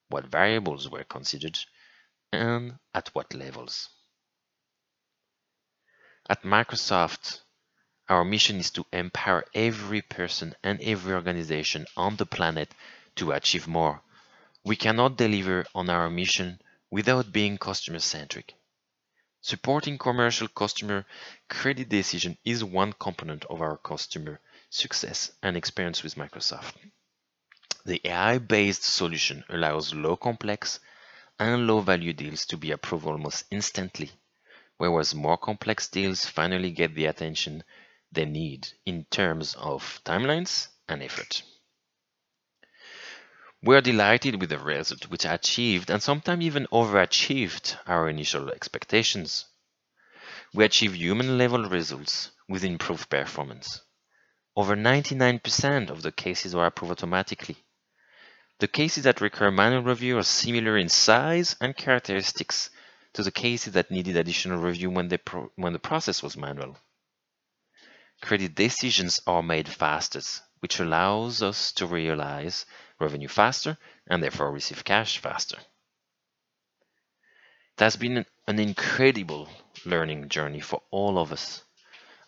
what 0.09 0.25
variables 0.25 0.89
were 0.89 1.03
considered, 1.03 1.57
and 2.35 2.79
at 2.93 3.09
what 3.09 3.33
levels. 3.33 3.89
At 6.29 6.43
Microsoft, 6.43 7.41
our 8.09 8.23
mission 8.23 8.57
is 8.57 8.71
to 8.71 8.85
empower 8.91 9.45
every 9.53 10.01
person 10.01 10.55
and 10.63 10.81
every 10.81 11.13
organization 11.13 11.85
on 11.95 12.15
the 12.15 12.25
planet 12.25 12.71
to 13.15 13.31
achieve 13.31 13.67
more. 13.67 14.01
We 14.63 14.75
cannot 14.75 15.17
deliver 15.17 15.65
on 15.75 15.89
our 15.89 16.09
mission 16.09 16.59
without 16.89 17.31
being 17.31 17.57
customer 17.57 17.99
centric. 17.99 18.55
Supporting 19.41 19.99
commercial 19.99 20.47
customer 20.47 21.05
credit 21.49 21.89
decision 21.89 22.37
is 22.43 22.63
one 22.63 22.93
component 22.93 23.45
of 23.45 23.61
our 23.61 23.77
customer 23.77 24.39
success 24.71 25.31
and 25.43 25.55
experience 25.55 26.01
with 26.01 26.15
Microsoft. 26.15 26.73
The 27.85 28.01
AI-based 28.03 28.83
solution 28.83 29.43
allows 29.49 29.93
low 29.93 30.15
complex 30.15 30.79
and 31.39 31.67
low 31.67 31.79
value 31.81 32.13
deals 32.13 32.45
to 32.45 32.57
be 32.57 32.71
approved 32.71 33.05
almost 33.05 33.45
instantly, 33.51 34.11
whereas 34.77 35.15
more 35.15 35.37
complex 35.37 35.87
deals 35.87 36.25
finally 36.25 36.71
get 36.71 36.95
the 36.95 37.05
attention 37.05 37.63
they 38.11 38.25
need 38.25 38.67
in 38.85 39.05
terms 39.05 39.55
of 39.55 40.01
timelines 40.05 40.67
and 40.87 41.03
effort. 41.03 41.43
We 43.61 43.75
are 43.75 43.81
delighted 43.81 44.39
with 44.39 44.51
the 44.51 44.59
result 44.59 45.09
which 45.09 45.25
achieved 45.25 45.89
and 45.89 46.01
sometimes 46.01 46.43
even 46.43 46.67
overachieved 46.71 47.77
our 47.87 48.07
initial 48.07 48.51
expectations. 48.51 49.45
We 50.53 50.65
achieved 50.65 50.95
human 50.95 51.37
level 51.37 51.67
results 51.67 52.31
with 52.47 52.63
improved 52.63 53.09
performance. 53.09 53.81
Over 54.55 54.75
99% 54.75 55.89
of 55.89 56.01
the 56.01 56.11
cases 56.11 56.55
were 56.55 56.67
approved 56.67 56.91
automatically. 56.91 57.57
The 58.59 58.69
cases 58.69 59.03
that 59.03 59.19
require 59.19 59.51
manual 59.51 59.83
review 59.83 60.17
are 60.17 60.23
similar 60.23 60.77
in 60.77 60.87
size 60.87 61.57
and 61.59 61.75
characteristics 61.75 62.69
to 63.11 63.21
the 63.21 63.31
cases 63.31 63.73
that 63.73 63.91
needed 63.91 64.15
additional 64.15 64.59
review 64.59 64.89
when, 64.89 65.11
when 65.55 65.73
the 65.73 65.79
process 65.79 66.23
was 66.23 66.37
manual. 66.37 66.77
Credit 68.21 68.55
decisions 68.55 69.19
are 69.27 69.43
made 69.43 69.67
fastest, 69.67 70.41
which 70.59 70.79
allows 70.79 71.41
us 71.43 71.73
to 71.73 71.85
realize 71.85 72.65
revenue 72.97 73.27
faster 73.27 73.77
and 74.07 74.23
therefore 74.23 74.51
receive 74.51 74.85
cash 74.85 75.17
faster. 75.17 75.57
It 77.77 77.79
has 77.79 77.97
been 77.97 78.25
an 78.47 78.59
incredible 78.59 79.49
learning 79.83 80.29
journey 80.29 80.61
for 80.61 80.81
all 80.91 81.19
of 81.19 81.33
us. 81.33 81.61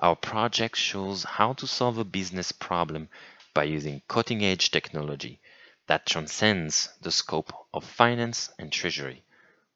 Our 0.02 0.18
project 0.18 0.76
shows 0.76 1.24
how 1.24 1.54
to 1.54 1.68
solve 1.68 1.98
a 1.98 2.04
business 2.04 2.52
problem 2.52 3.08
by 3.54 3.64
using 3.64 4.02
cutting 4.10 4.44
edge 4.44 4.72
technology 4.72 5.40
that 5.88 6.06
transcends 6.06 6.90
the 7.02 7.12
scope 7.12 7.52
of 7.74 7.84
finance 7.84 8.50
and 8.60 8.72
treasury, 8.72 9.24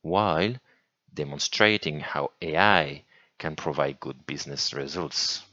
while 0.02 0.54
demonstrating 1.14 2.00
how 2.00 2.32
AI 2.42 3.04
can 3.38 3.56
provide 3.56 4.00
good 4.00 4.26
business 4.26 4.74
results. 4.74 5.44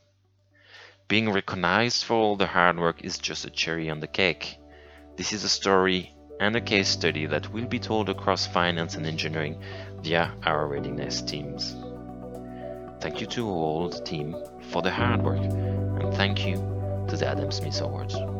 Being 1.08 1.30
recognized 1.30 2.04
for 2.04 2.14
all 2.14 2.36
the 2.36 2.46
hard 2.46 2.78
work 2.78 3.02
is 3.02 3.18
just 3.18 3.46
a 3.46 3.50
cherry 3.50 3.88
on 3.88 4.00
the 4.00 4.06
cake. 4.06 4.58
This 5.16 5.32
is 5.32 5.42
a 5.42 5.48
story 5.48 6.14
and 6.38 6.54
a 6.54 6.60
case 6.60 6.88
study 6.88 7.26
that 7.26 7.52
will 7.52 7.66
be 7.66 7.78
told 7.78 8.08
across 8.08 8.46
finance 8.46 8.94
and 8.94 9.06
engineering 9.06 9.60
via 10.02 10.34
our 10.44 10.66
readiness 10.66 11.22
teams. 11.22 11.74
Thank 13.00 13.20
you 13.20 13.26
to 13.28 13.48
all 13.48 13.88
the 13.88 14.04
team 14.04 14.36
for 14.70 14.82
the 14.82 14.90
hard 14.90 15.22
work 15.22 15.40
and 15.40 16.14
thank 16.14 16.46
you 16.46 16.56
to 17.08 17.16
the 17.16 17.26
Adam 17.26 17.50
Smith 17.50 17.80
Awards. 17.80 18.37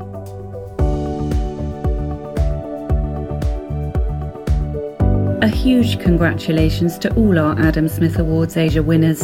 A 5.40 5.46
huge 5.46 6.00
congratulations 6.00 6.98
to 6.98 7.14
all 7.14 7.38
our 7.38 7.56
Adam 7.60 7.88
Smith 7.88 8.18
Awards 8.18 8.56
Asia 8.56 8.82
winners. 8.82 9.20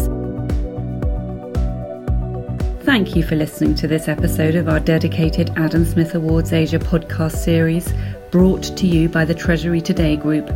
Thank 2.85 3.17
you 3.17 3.25
for 3.25 3.35
listening 3.35 3.75
to 3.75 3.89
this 3.89 4.07
episode 4.07 4.55
of 4.55 4.69
our 4.69 4.79
dedicated 4.79 5.51
Adam 5.57 5.85
Smith 5.85 6.15
Awards 6.15 6.53
Asia 6.53 6.79
podcast 6.79 7.39
series, 7.39 7.93
brought 8.31 8.63
to 8.77 8.87
you 8.87 9.09
by 9.09 9.25
the 9.25 9.35
Treasury 9.35 9.81
Today 9.81 10.17
Group. 10.17 10.49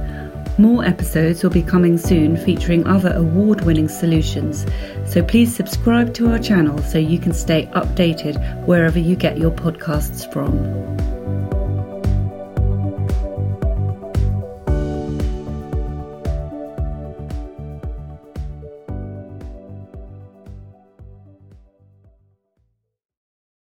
More 0.58 0.84
episodes 0.84 1.42
will 1.42 1.50
be 1.50 1.62
coming 1.64 1.98
soon 1.98 2.36
featuring 2.36 2.86
other 2.86 3.12
award 3.14 3.62
winning 3.62 3.88
solutions, 3.88 4.64
so 5.04 5.24
please 5.24 5.52
subscribe 5.52 6.14
to 6.14 6.30
our 6.30 6.38
channel 6.38 6.78
so 6.82 6.98
you 6.98 7.18
can 7.18 7.32
stay 7.34 7.66
updated 7.74 8.64
wherever 8.64 9.00
you 9.00 9.16
get 9.16 9.38
your 9.38 9.50
podcasts 9.50 10.32
from. 10.32 11.17